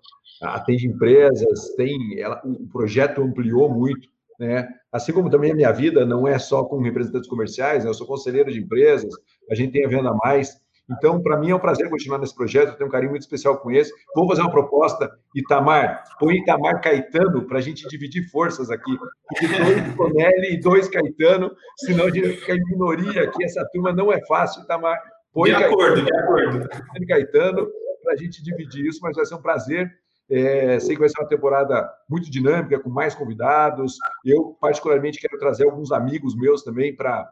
atende 0.43 0.87
empresas, 0.87 1.75
tem, 1.77 2.19
ela, 2.19 2.41
o 2.45 2.67
projeto 2.69 3.23
ampliou 3.23 3.69
muito, 3.69 4.09
né? 4.39 4.69
Assim 4.91 5.13
como 5.13 5.31
também 5.31 5.53
a 5.53 5.55
minha 5.55 5.73
vida 5.73 6.05
não 6.05 6.27
é 6.27 6.39
só 6.39 6.65
com 6.65 6.81
representantes 6.81 7.29
comerciais, 7.29 7.85
né? 7.85 7.91
eu 7.91 7.95
sou 7.95 8.07
conselheiro 8.07 8.51
de 8.51 8.61
empresas, 8.61 9.13
a 9.51 9.55
gente 9.55 9.73
tem 9.73 9.85
a 9.85 9.89
venda 9.89 10.13
mais. 10.15 10.62
Então, 10.97 11.23
para 11.23 11.39
mim 11.39 11.51
é 11.51 11.55
um 11.55 11.59
prazer 11.59 11.89
continuar 11.89 12.19
nesse 12.19 12.35
projeto, 12.35 12.71
eu 12.71 12.77
tenho 12.77 12.89
um 12.89 12.93
carinho 12.93 13.11
muito 13.11 13.23
especial 13.23 13.59
com 13.59 13.71
esse. 13.71 13.93
Vou 14.15 14.29
fazer 14.29 14.43
uma 14.43 14.51
proposta, 14.51 15.11
Itamar, 15.35 16.03
põe 16.19 16.37
Itamar 16.37 16.81
Caetano 16.81 17.47
para 17.47 17.59
a 17.59 17.61
gente 17.61 17.87
dividir 17.89 18.29
forças 18.31 18.71
aqui. 18.71 18.97
dois 19.41 19.97
Tonelli 19.97 20.55
e 20.55 20.61
dois 20.61 20.89
Caetano, 20.89 21.51
senão 21.79 22.07
a 22.07 22.11
gente 22.11 22.29
fica 22.37 22.55
em 22.55 22.65
minoria 22.65 23.25
aqui. 23.25 23.45
Essa 23.45 23.65
turma 23.73 23.93
não 23.93 24.13
é 24.13 24.25
fácil, 24.27 24.63
Itamar. 24.63 24.99
Põe 25.33 25.51
de 25.51 25.65
acordo, 25.65 26.05
Caetano, 26.05 26.05
de 26.05 26.17
acordo. 26.17 27.07
Caetano, 27.09 27.71
para 28.03 28.13
a 28.13 28.17
gente 28.17 28.43
dividir 28.43 28.87
isso, 28.87 29.01
mas 29.03 29.17
vai 29.17 29.25
ser 29.25 29.35
um 29.35 29.43
prazer. 29.43 29.91
É, 30.31 30.79
sei 30.79 30.95
que 30.95 31.01
vai 31.01 31.09
ser 31.09 31.21
uma 31.21 31.29
temporada 31.29 31.91
muito 32.09 32.31
dinâmica, 32.31 32.79
com 32.79 32.89
mais 32.89 33.15
convidados. 33.15 33.97
Eu, 34.25 34.57
particularmente, 34.61 35.21
quero 35.21 35.39
trazer 35.39 35.65
alguns 35.65 35.93
amigos 35.93 36.35
meus 36.37 36.63
também 36.63 36.95
para 36.95 37.29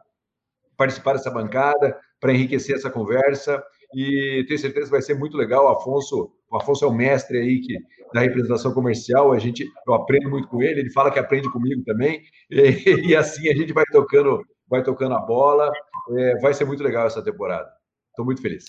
participar 0.81 1.13
dessa 1.13 1.29
bancada, 1.29 1.95
para 2.19 2.33
enriquecer 2.33 2.75
essa 2.75 2.89
conversa. 2.89 3.63
E 3.93 4.43
tenho 4.47 4.59
certeza 4.59 4.85
que 4.85 4.91
vai 4.91 5.01
ser 5.01 5.13
muito 5.13 5.37
legal. 5.37 5.65
O 5.65 5.69
Afonso, 5.69 6.31
o 6.49 6.57
Afonso 6.57 6.85
é 6.85 6.87
o 6.87 6.93
mestre 6.93 7.37
aí 7.37 7.59
que, 7.59 7.77
da 8.11 8.21
representação 8.21 8.73
comercial. 8.73 9.31
A 9.31 9.37
gente, 9.37 9.69
eu 9.85 9.93
aprendo 9.93 10.29
muito 10.29 10.47
com 10.47 10.63
ele. 10.63 10.79
Ele 10.79 10.91
fala 10.91 11.11
que 11.11 11.19
aprende 11.19 11.51
comigo 11.51 11.83
também. 11.83 12.21
E, 12.49 13.09
e 13.09 13.15
assim 13.15 13.49
a 13.49 13.55
gente 13.55 13.71
vai 13.71 13.85
tocando, 13.85 14.41
vai 14.67 14.83
tocando 14.83 15.13
a 15.13 15.19
bola. 15.19 15.71
É, 16.17 16.39
vai 16.39 16.53
ser 16.53 16.65
muito 16.65 16.83
legal 16.83 17.05
essa 17.05 17.23
temporada. 17.23 17.69
Estou 18.09 18.25
muito 18.25 18.41
feliz. 18.41 18.65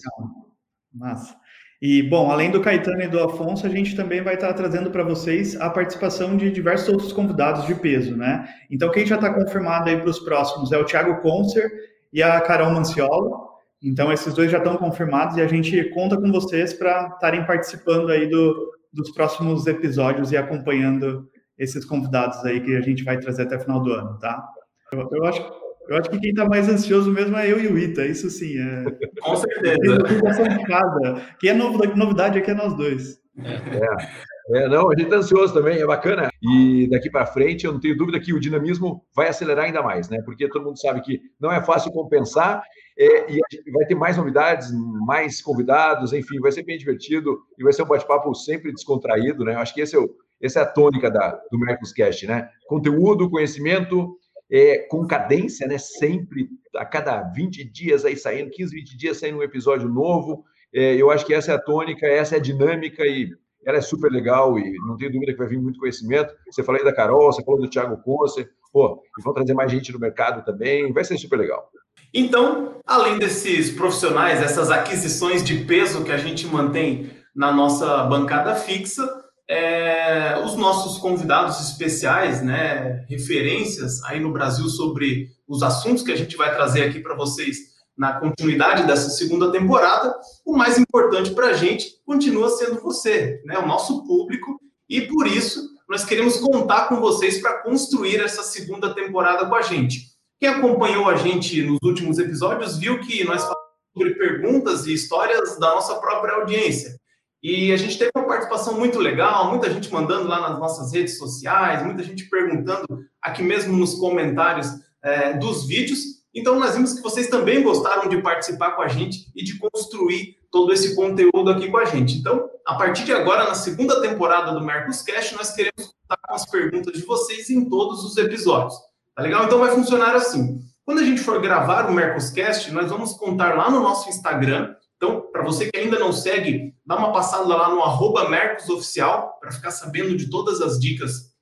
Massa. 0.92 1.35
E, 1.81 2.01
bom, 2.01 2.31
além 2.31 2.48
do 2.48 2.61
Caetano 2.61 3.03
e 3.03 3.09
do 3.09 3.18
Afonso, 3.18 3.66
a 3.66 3.68
gente 3.68 3.96
também 3.96 4.22
vai 4.22 4.35
estar 4.35 4.53
trazendo 4.55 4.92
para 4.92 5.03
vocês 5.03 5.61
a 5.61 5.68
participação 5.68 6.37
de 6.37 6.48
diversos 6.48 6.88
outros 6.88 7.12
convidados 7.12 7.66
de 7.66 7.75
peso, 7.75 8.16
né? 8.16 8.46
Então, 8.70 8.88
quem 8.92 9.05
já 9.05 9.16
está 9.16 9.35
confirmado 9.35 9.90
aí 9.90 9.96
para 9.96 10.09
os 10.09 10.20
próximos 10.20 10.70
é 10.70 10.79
o 10.79 10.85
Thiago 10.85 11.20
Concer 11.20 11.68
e 12.12 12.22
a 12.22 12.40
Carol 12.40 12.70
Manciolo. 12.70 13.53
Então, 13.83 14.12
esses 14.12 14.33
dois 14.35 14.51
já 14.51 14.59
estão 14.59 14.77
confirmados 14.77 15.37
e 15.37 15.40
a 15.40 15.46
gente 15.46 15.83
conta 15.90 16.16
com 16.16 16.31
vocês 16.31 16.72
para 16.72 17.09
estarem 17.14 17.44
participando 17.44 18.11
aí 18.11 18.29
do, 18.29 18.70
dos 18.92 19.11
próximos 19.11 19.66
episódios 19.66 20.31
e 20.31 20.37
acompanhando 20.37 21.29
esses 21.59 21.85
convidados 21.85 22.44
aí 22.44 22.61
que 22.61 22.77
a 22.77 22.81
gente 22.81 23.03
vai 23.03 23.18
trazer 23.18 23.42
até 23.42 23.57
o 23.57 23.61
final 23.61 23.81
do 23.81 23.92
ano, 23.92 24.18
tá? 24.18 24.44
Eu, 24.92 25.09
eu 25.12 25.25
acho 25.25 25.62
eu 25.88 25.96
acho 25.96 26.11
que 26.11 26.20
quem 26.20 26.31
está 26.31 26.44
mais 26.44 26.68
ansioso 26.68 27.11
mesmo 27.11 27.37
é 27.37 27.51
eu 27.51 27.61
e 27.61 27.66
o 27.66 27.79
Ita, 27.79 28.07
isso 28.07 28.31
sim. 28.31 28.57
É... 28.59 28.85
Com 29.20 29.37
certeza. 29.37 29.77
de 29.77 30.64
casa. 30.64 31.22
Quem 31.40 31.51
é 31.51 31.55
novidade 31.55 32.38
aqui 32.38 32.51
é 32.51 32.55
nós 32.55 32.75
dois. 32.77 33.20
É. 33.38 34.32
é, 34.51 34.69
não, 34.69 34.91
a 34.91 34.95
gente 34.95 35.05
está 35.05 35.17
ansioso 35.17 35.55
também, 35.55 35.79
é 35.79 35.87
bacana. 35.87 36.31
E 36.43 36.89
daqui 36.91 37.09
para 37.09 37.27
frente, 37.27 37.65
eu 37.65 37.73
não 37.73 37.81
tenho 37.81 37.97
dúvida 37.97 38.19
que 38.19 38.33
o 38.33 38.41
dinamismo 38.41 39.05
vai 39.15 39.29
acelerar 39.29 39.67
ainda 39.67 39.83
mais, 39.83 40.09
né? 40.09 40.21
Porque 40.25 40.49
todo 40.49 40.65
mundo 40.65 40.81
sabe 40.81 41.01
que 41.01 41.21
não 41.41 41.53
é 41.53 41.63
fácil 41.63 41.93
compensar 41.93 42.63
é, 42.99 43.33
e 43.33 43.41
vai 43.73 43.87
ter 43.87 43.95
mais 43.95 44.17
novidades, 44.17 44.71
mais 45.07 45.41
convidados, 45.41 46.13
enfim, 46.13 46.41
vai 46.41 46.51
ser 46.51 46.65
bem 46.65 46.77
divertido 46.77 47.41
e 47.59 47.63
vai 47.63 47.73
ser 47.73 47.83
um 47.83 47.87
bate-papo 47.87 48.35
sempre 48.35 48.73
descontraído, 48.73 49.45
né? 49.45 49.55
Eu 49.55 49.61
acho 49.61 49.73
que 49.73 49.81
esse 49.81 49.95
é 49.95 49.99
o, 49.99 50.11
essa 50.41 50.59
é 50.59 50.63
a 50.63 50.67
tônica 50.67 51.09
da, 51.09 51.41
do 51.51 51.59
Mercoscast, 51.59 52.27
né? 52.27 52.49
Conteúdo, 52.67 53.31
conhecimento, 53.31 54.19
é, 54.51 54.79
com 54.91 55.07
cadência, 55.07 55.69
né? 55.69 55.79
Sempre, 55.79 56.49
a 56.77 56.85
cada 56.85 57.23
20 57.23 57.63
dias 57.65 58.05
aí 58.05 58.17
saindo, 58.17 58.51
15, 58.51 58.75
20 58.75 58.97
dias 58.97 59.19
saindo 59.19 59.39
um 59.39 59.43
episódio 59.43 59.89
novo. 59.89 60.45
É, 60.75 60.97
eu 60.97 61.11
acho 61.11 61.25
que 61.25 61.33
essa 61.33 61.53
é 61.53 61.55
a 61.55 61.61
tônica, 61.61 62.07
essa 62.07 62.35
é 62.35 62.39
a 62.39 62.43
dinâmica 62.43 63.07
e 63.07 63.31
ela 63.64 63.79
é 63.79 63.81
super 63.81 64.11
legal 64.11 64.59
e 64.59 64.77
não 64.87 64.96
tenho 64.96 65.12
dúvida 65.12 65.33
que 65.33 65.38
vai 65.38 65.48
vir 65.48 65.61
muito 65.61 65.79
conhecimento. 65.79 66.35
Você 66.51 66.62
falou 66.62 66.81
aí 66.81 66.85
da 66.85 66.94
Carol, 66.94 67.33
você 67.33 67.42
falou 67.44 67.61
do 67.61 67.68
Thiago 67.68 67.96
Conce, 68.03 68.48
pô, 68.72 69.03
e 69.18 69.22
vão 69.22 69.35
trazer 69.35 69.55
mais 69.55 69.70
gente 69.70 69.92
no 69.92 69.98
mercado 69.98 70.44
também, 70.44 70.92
vai 70.92 71.05
ser 71.05 71.16
super 71.18 71.38
legal. 71.38 71.70
Então, 72.12 72.77
além 72.87 73.18
desses 73.18 73.70
profissionais, 73.70 74.42
essas 74.42 74.70
aquisições 74.70 75.42
de 75.42 75.64
peso 75.64 76.05
que 76.05 76.12
a 76.12 76.18
gente 76.18 76.46
mantém 76.46 77.11
na 77.35 77.53
nossa 77.53 78.05
bancada 78.05 78.55
fixa, 78.55 79.03
é, 79.48 80.38
os 80.44 80.57
nossos 80.57 80.98
convidados 80.98 81.61
especiais, 81.61 82.42
né, 82.42 83.05
referências 83.09 84.03
aí 84.05 84.20
no 84.20 84.33
Brasil 84.33 84.68
sobre 84.68 85.29
os 85.48 85.62
assuntos 85.62 86.03
que 86.03 86.12
a 86.12 86.16
gente 86.16 86.37
vai 86.37 86.55
trazer 86.55 86.85
aqui 86.85 87.01
para 87.01 87.14
vocês 87.14 87.72
na 88.03 88.19
continuidade 88.19 88.85
dessa 88.85 89.11
segunda 89.11 89.53
temporada, 89.53 90.12
o 90.45 90.57
mais 90.57 90.77
importante 90.77 91.31
para 91.31 91.51
a 91.51 91.53
gente 91.53 92.03
continua 92.05 92.51
sendo 92.51 92.81
você, 92.81 93.41
né, 93.45 93.57
o 93.61 93.67
nosso 93.67 94.05
público, 94.05 94.61
e 94.88 95.03
por 95.03 95.25
isso 95.25 95.71
nós 95.88 96.05
queremos 96.05 96.37
contar 96.38 96.88
com 96.88 96.97
vocês 96.97 97.41
para 97.41 97.62
construir 97.62 98.17
essa 98.17 98.43
segunda 98.43 98.93
temporada 98.93 99.47
com 99.47 99.55
a 99.55 99.62
gente. 99.62 100.09
Quem 100.41 100.49
acompanhou 100.49 101.09
a 101.09 101.15
gente 101.15 101.62
nos 101.62 101.79
últimos 101.85 102.19
episódios 102.19 102.77
viu 102.77 102.99
que 102.99 103.23
nós 103.23 103.43
falamos 103.43 103.62
sobre 103.97 104.15
perguntas 104.17 104.85
e 104.87 104.95
histórias 104.95 105.57
da 105.61 105.73
nossa 105.73 105.95
própria 106.01 106.35
audiência. 106.35 106.99
E 107.41 107.71
a 107.71 107.77
gente 107.77 107.99
teve 107.99 108.11
uma 108.17 108.27
participação 108.27 108.77
muito 108.77 108.99
legal, 108.99 109.49
muita 109.49 109.73
gente 109.73 109.93
mandando 109.93 110.27
lá 110.27 110.41
nas 110.41 110.59
nossas 110.59 110.93
redes 110.93 111.19
sociais, 111.19 111.85
muita 111.85 112.03
gente 112.03 112.29
perguntando 112.29 112.85
aqui 113.21 113.45
mesmo 113.45 113.77
nos 113.77 113.95
comentários 113.95 114.67
é, 115.05 115.35
dos 115.35 115.69
vídeos. 115.69 116.22
Então, 116.35 116.59
nós 116.59 116.75
vimos 116.75 116.95
que 116.95 117.03
vocês 117.03 117.29
também 117.29 117.62
gostaram 117.62 118.09
de 118.09 118.21
participar 118.23 118.73
com 118.73 118.83
a 118.83 118.88
gente 118.88 119.31
e 119.35 119.45
de 119.45 119.59
construir 119.59 120.37
todo 120.51 120.73
esse 120.73 120.95
conteúdo 120.95 121.51
aqui 121.51 121.71
com 121.71 121.79
a 121.79 121.85
gente. 121.85 122.16
Então, 122.16 122.49
a 122.66 122.75
partir 122.75 123.05
de 123.05 123.12
agora, 123.12 123.45
na 123.45 123.55
segunda 123.55 124.01
temporada 124.01 124.53
do 124.53 124.64
Mercoscast, 124.64 125.35
nós 125.35 125.53
queremos 125.53 125.92
contar 125.92 126.21
com 126.27 126.35
as 126.35 126.49
perguntas 126.49 126.92
de 126.95 127.05
vocês 127.05 127.51
em 127.51 127.68
todos 127.68 128.05
os 128.05 128.16
episódios. 128.16 128.75
Tá 129.14 129.23
legal? 129.23 129.45
Então, 129.45 129.59
vai 129.59 129.75
funcionar 129.75 130.14
assim. 130.14 130.61
Quando 130.85 131.01
a 131.01 131.05
gente 131.05 131.21
for 131.21 131.40
gravar 131.40 131.88
o 131.88 131.92
Mercoscast, 131.92 132.71
nós 132.73 132.88
vamos 132.88 133.12
contar 133.12 133.55
lá 133.57 133.71
no 133.71 133.81
nosso 133.81 134.09
Instagram 134.09 134.75
então, 135.03 135.21
para 135.33 135.42
você 135.42 135.68
que 135.68 135.77
ainda 135.77 135.99
não 135.99 136.12
segue, 136.12 136.77
dá 136.87 136.97
uma 136.97 137.12
passada 137.12 137.45
lá 137.45 137.68
no 137.68 137.83
arroba 137.83 138.29
Mercosoficial 138.29 139.37
para 139.40 139.51
ficar 139.51 139.73
sabendo 139.73 140.16
de 140.16 140.31
todas 140.31 140.61
as 140.61 140.79
dicas 140.79 141.33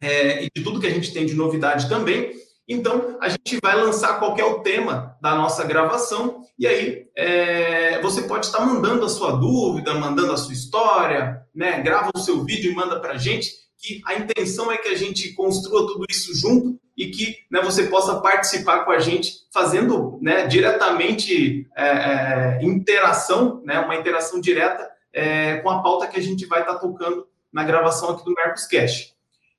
é, 0.00 0.42
e 0.42 0.48
de 0.52 0.64
tudo 0.64 0.80
que 0.80 0.86
a 0.88 0.90
gente 0.90 1.12
tem 1.12 1.24
de 1.24 1.34
novidade 1.34 1.88
também. 1.88 2.32
Então, 2.68 3.18
a 3.20 3.28
gente 3.28 3.58
vai 3.62 3.76
lançar 3.76 4.18
qualquer 4.18 4.44
o 4.44 4.60
tema 4.60 5.16
da 5.20 5.34
nossa 5.34 5.64
gravação 5.64 6.42
e 6.58 6.66
aí 6.66 7.06
é, 7.16 8.00
você 8.00 8.22
pode 8.22 8.46
estar 8.46 8.64
mandando 8.64 9.04
a 9.04 9.08
sua 9.08 9.32
dúvida, 9.32 9.94
mandando 9.94 10.32
a 10.32 10.36
sua 10.36 10.52
história, 10.52 11.42
né? 11.54 11.82
Grava 11.82 12.10
o 12.14 12.18
seu 12.18 12.42
vídeo 12.44 12.72
e 12.72 12.74
manda 12.74 12.98
para 13.00 13.14
a 13.14 13.18
gente, 13.18 13.50
que 13.78 14.00
a 14.06 14.14
intenção 14.14 14.72
é 14.72 14.78
que 14.78 14.88
a 14.88 14.96
gente 14.96 15.34
construa 15.34 15.86
tudo 15.86 16.06
isso 16.08 16.34
junto 16.34 16.80
e 16.96 17.10
que 17.10 17.36
né, 17.50 17.60
você 17.60 17.88
possa 17.88 18.20
participar 18.20 18.84
com 18.84 18.92
a 18.92 18.98
gente, 18.98 19.32
fazendo 19.52 20.18
né, 20.22 20.46
diretamente 20.46 21.66
é, 21.76 21.86
é, 21.86 22.58
interação, 22.62 23.60
né, 23.64 23.80
uma 23.80 23.96
interação 23.96 24.40
direta 24.40 24.88
é, 25.12 25.56
com 25.58 25.70
a 25.70 25.82
pauta 25.82 26.06
que 26.06 26.18
a 26.18 26.22
gente 26.22 26.46
vai 26.46 26.60
estar 26.60 26.76
tocando 26.76 27.26
na 27.52 27.64
gravação 27.64 28.10
aqui 28.10 28.24
do 28.24 28.32
Mercoscast. 28.32 29.13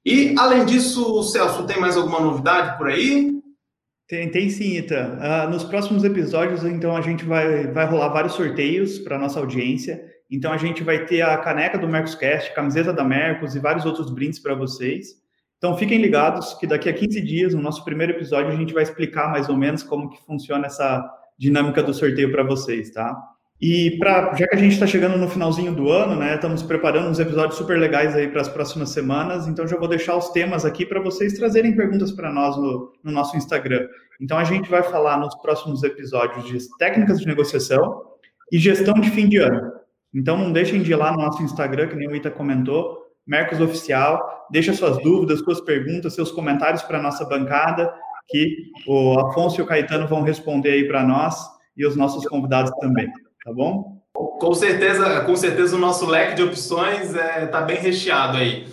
E, 0.05 0.35
além 0.37 0.65
disso, 0.65 1.23
Celso, 1.23 1.65
tem 1.65 1.79
mais 1.79 1.97
alguma 1.97 2.19
novidade 2.19 2.77
por 2.77 2.87
aí? 2.87 3.33
Tem, 4.07 4.29
tem 4.29 4.49
sim, 4.49 4.77
Ita. 4.77 5.17
Uh, 5.19 5.49
nos 5.49 5.63
próximos 5.63 6.03
episódios, 6.03 6.63
então, 6.63 6.95
a 6.95 7.01
gente 7.01 7.25
vai, 7.25 7.67
vai 7.67 7.85
rolar 7.85 8.09
vários 8.09 8.33
sorteios 8.33 8.99
para 8.99 9.17
nossa 9.17 9.39
audiência. 9.39 10.05
Então, 10.29 10.53
a 10.53 10.57
gente 10.57 10.83
vai 10.83 11.05
ter 11.05 11.21
a 11.21 11.37
caneca 11.37 11.77
do 11.77 11.87
Mercoscast, 11.87 12.53
camiseta 12.53 12.93
da 12.93 13.03
Mercos 13.03 13.55
e 13.55 13.59
vários 13.59 13.85
outros 13.85 14.11
brindes 14.11 14.37
para 14.37 14.53
vocês. 14.53 15.25
Então 15.57 15.77
fiquem 15.77 15.99
ligados 15.99 16.53
que 16.53 16.67
daqui 16.67 16.89
a 16.89 16.93
15 16.93 17.21
dias, 17.21 17.53
no 17.53 17.61
nosso 17.61 17.83
primeiro 17.83 18.13
episódio, 18.13 18.51
a 18.51 18.55
gente 18.55 18.73
vai 18.73 18.83
explicar 18.83 19.31
mais 19.31 19.49
ou 19.49 19.57
menos 19.57 19.81
como 19.81 20.09
que 20.09 20.23
funciona 20.23 20.67
essa 20.67 21.03
dinâmica 21.37 21.81
do 21.81 21.93
sorteio 21.93 22.31
para 22.31 22.43
vocês, 22.43 22.91
tá? 22.91 23.15
E 23.61 23.97
pra, 23.97 24.35
já 24.35 24.47
que 24.47 24.55
a 24.55 24.59
gente 24.59 24.73
está 24.73 24.85
chegando 24.85 25.17
no 25.17 25.29
finalzinho 25.29 25.73
do 25.73 25.89
ano, 25.89 26.17
né, 26.17 26.35
estamos 26.35 26.61
preparando 26.61 27.07
uns 27.07 27.19
episódios 27.19 27.57
super 27.57 27.79
legais 27.79 28.13
aí 28.13 28.27
para 28.27 28.41
as 28.41 28.49
próximas 28.49 28.89
semanas, 28.89 29.47
então 29.47 29.65
já 29.65 29.77
vou 29.77 29.87
deixar 29.87 30.17
os 30.17 30.29
temas 30.29 30.65
aqui 30.65 30.85
para 30.85 30.99
vocês 30.99 31.33
trazerem 31.33 31.73
perguntas 31.73 32.11
para 32.11 32.31
nós 32.31 32.57
no, 32.57 32.91
no, 33.01 33.11
nosso 33.11 33.37
Instagram. 33.37 33.87
Então 34.19 34.37
a 34.37 34.43
gente 34.43 34.69
vai 34.69 34.83
falar 34.83 35.17
nos 35.17 35.33
próximos 35.35 35.83
episódios 35.83 36.45
de 36.45 36.77
técnicas 36.77 37.19
de 37.19 37.27
negociação 37.27 38.03
e 38.51 38.59
gestão 38.59 38.93
de 38.95 39.09
fim 39.09 39.29
de 39.29 39.37
ano. 39.37 39.71
Então 40.13 40.37
não 40.37 40.51
deixem 40.51 40.81
de 40.81 40.91
ir 40.91 40.95
lá 40.95 41.11
no 41.13 41.17
nosso 41.17 41.41
Instagram, 41.41 41.87
que 41.87 41.95
nem 41.95 42.09
o 42.09 42.15
Ita 42.15 42.29
comentou, 42.29 43.05
Mercos 43.25 43.61
Oficial. 43.61 44.47
Deixa 44.51 44.73
suas 44.73 45.01
dúvidas, 45.01 45.39
suas 45.39 45.61
perguntas, 45.61 46.13
seus 46.13 46.29
comentários 46.29 46.83
para 46.83 46.99
a 46.99 47.01
nossa 47.01 47.23
bancada, 47.25 47.93
que 48.27 48.53
o 48.85 49.17
Afonso 49.19 49.61
e 49.61 49.63
o 49.63 49.65
Caetano 49.65 50.07
vão 50.07 50.23
responder 50.23 50.71
aí 50.71 50.87
para 50.87 51.03
nós 51.03 51.35
e 51.77 51.85
os 51.85 51.95
nossos 51.95 52.25
convidados 52.27 52.71
também, 52.79 53.09
tá 53.45 53.53
bom? 53.53 54.01
Com 54.11 54.53
certeza, 54.55 55.21
com 55.21 55.35
certeza 55.35 55.75
o 55.75 55.79
nosso 55.79 56.05
leque 56.07 56.35
de 56.35 56.43
opções 56.43 57.09
está 57.09 57.23
é, 57.23 57.45
tá 57.45 57.61
bem 57.61 57.77
recheado 57.77 58.37
aí. 58.37 58.67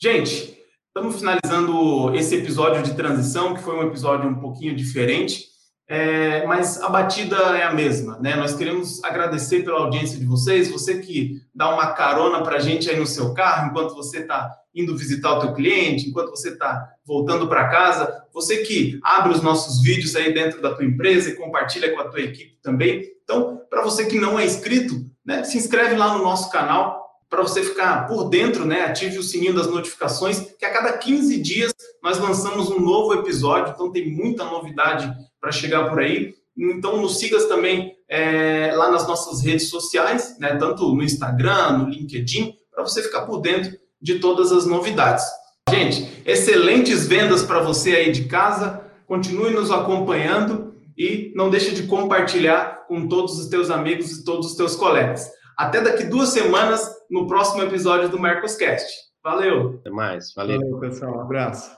Gente, 0.00 0.56
estamos 0.86 1.18
finalizando 1.18 2.14
esse 2.14 2.36
episódio 2.36 2.82
de 2.82 2.94
transição, 2.94 3.52
que 3.52 3.62
foi 3.62 3.74
um 3.76 3.88
episódio 3.88 4.30
um 4.30 4.38
pouquinho 4.38 4.76
diferente. 4.76 5.50
é, 5.88 6.46
mas 6.46 6.80
a 6.80 6.88
batida 6.88 7.36
é 7.58 7.64
a 7.64 7.74
mesma, 7.74 8.18
né? 8.20 8.36
Nós 8.36 8.54
queremos 8.54 9.02
agradecer 9.04 9.64
pela 9.64 9.80
audiência 9.80 10.18
de 10.18 10.24
vocês, 10.24 10.70
você 10.70 11.00
que 11.00 11.40
dá 11.54 11.74
uma 11.74 11.92
carona 11.92 12.42
para 12.42 12.56
a 12.56 12.60
gente 12.60 12.88
aí 12.88 12.98
no 12.98 13.06
seu 13.06 13.34
carro, 13.34 13.68
enquanto 13.68 13.94
você 13.94 14.20
está 14.20 14.56
indo 14.74 14.96
visitar 14.96 15.34
o 15.34 15.40
teu 15.40 15.54
cliente, 15.54 16.08
enquanto 16.08 16.30
você 16.30 16.50
está 16.50 16.88
voltando 17.04 17.46
para 17.48 17.68
casa, 17.68 18.24
você 18.32 18.58
que 18.58 18.98
abre 19.02 19.32
os 19.32 19.42
nossos 19.42 19.82
vídeos 19.82 20.16
aí 20.16 20.32
dentro 20.32 20.62
da 20.62 20.74
tua 20.74 20.84
empresa 20.84 21.30
e 21.30 21.36
compartilha 21.36 21.92
com 21.92 22.00
a 22.00 22.08
tua 22.08 22.20
equipe 22.20 22.58
também. 22.62 23.04
Então, 23.22 23.60
para 23.68 23.82
você 23.82 24.06
que 24.06 24.18
não 24.18 24.38
é 24.38 24.44
inscrito, 24.44 25.04
né, 25.24 25.44
se 25.44 25.58
inscreve 25.58 25.96
lá 25.96 26.16
no 26.16 26.24
nosso 26.24 26.50
canal 26.50 27.02
para 27.28 27.42
você 27.42 27.62
ficar 27.62 28.06
por 28.06 28.28
dentro, 28.28 28.66
né? 28.66 28.82
Ative 28.82 29.16
o 29.16 29.22
sininho 29.22 29.54
das 29.54 29.66
notificações, 29.66 30.54
que 30.58 30.66
a 30.66 30.70
cada 30.70 30.98
15 30.98 31.40
dias 31.40 31.72
nós 32.02 32.18
lançamos 32.18 32.70
um 32.70 32.78
novo 32.78 33.14
episódio, 33.14 33.72
então 33.72 33.90
tem 33.90 34.10
muita 34.10 34.44
novidade 34.44 35.10
para 35.40 35.50
chegar 35.50 35.88
por 35.88 36.00
aí. 36.00 36.34
Então, 36.54 37.00
nos 37.00 37.18
sigas 37.18 37.46
também 37.46 37.96
é, 38.06 38.72
lá 38.74 38.90
nas 38.90 39.08
nossas 39.08 39.40
redes 39.40 39.70
sociais, 39.70 40.36
né, 40.38 40.56
tanto 40.56 40.94
no 40.94 41.02
Instagram, 41.02 41.78
no 41.78 41.88
LinkedIn, 41.88 42.54
para 42.70 42.82
você 42.82 43.02
ficar 43.02 43.22
por 43.22 43.40
dentro 43.40 43.78
de 44.02 44.18
todas 44.18 44.52
as 44.52 44.66
novidades. 44.66 45.24
Gente, 45.70 46.22
excelentes 46.26 47.06
vendas 47.06 47.42
para 47.42 47.60
você 47.60 47.96
aí 47.96 48.12
de 48.12 48.24
casa. 48.24 48.84
Continue 49.06 49.50
nos 49.50 49.70
acompanhando 49.70 50.74
e 50.96 51.32
não 51.34 51.50
deixe 51.50 51.74
de 51.74 51.82
compartilhar 51.84 52.86
com 52.88 53.06
todos 53.08 53.38
os 53.38 53.48
teus 53.48 53.70
amigos 53.70 54.10
e 54.10 54.24
todos 54.24 54.46
os 54.48 54.56
teus 54.56 54.74
colegas. 54.76 55.30
Até 55.56 55.80
daqui 55.80 56.04
duas 56.04 56.28
semanas 56.30 56.90
no 57.10 57.26
próximo 57.26 57.62
episódio 57.62 58.08
do 58.08 58.18
Mercoscast. 58.18 58.86
Valeu! 59.22 59.78
Até 59.80 59.90
mais, 59.90 60.32
valeu. 60.34 60.58
Valeu, 60.58 60.80
pessoal. 60.80 61.16
Um 61.16 61.20
abraço. 61.20 61.70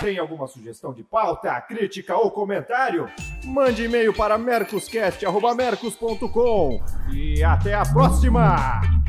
Tem 0.00 0.18
alguma 0.18 0.46
sugestão 0.46 0.92
de 0.92 1.02
pauta, 1.02 1.58
crítica 1.62 2.14
ou 2.16 2.30
comentário? 2.30 3.08
Mande 3.44 3.84
e-mail 3.84 4.14
para 4.14 4.38
mercoscast.mercos.com 4.38 6.80
e 7.12 7.42
até 7.42 7.74
a 7.74 7.82
próxima! 7.82 9.03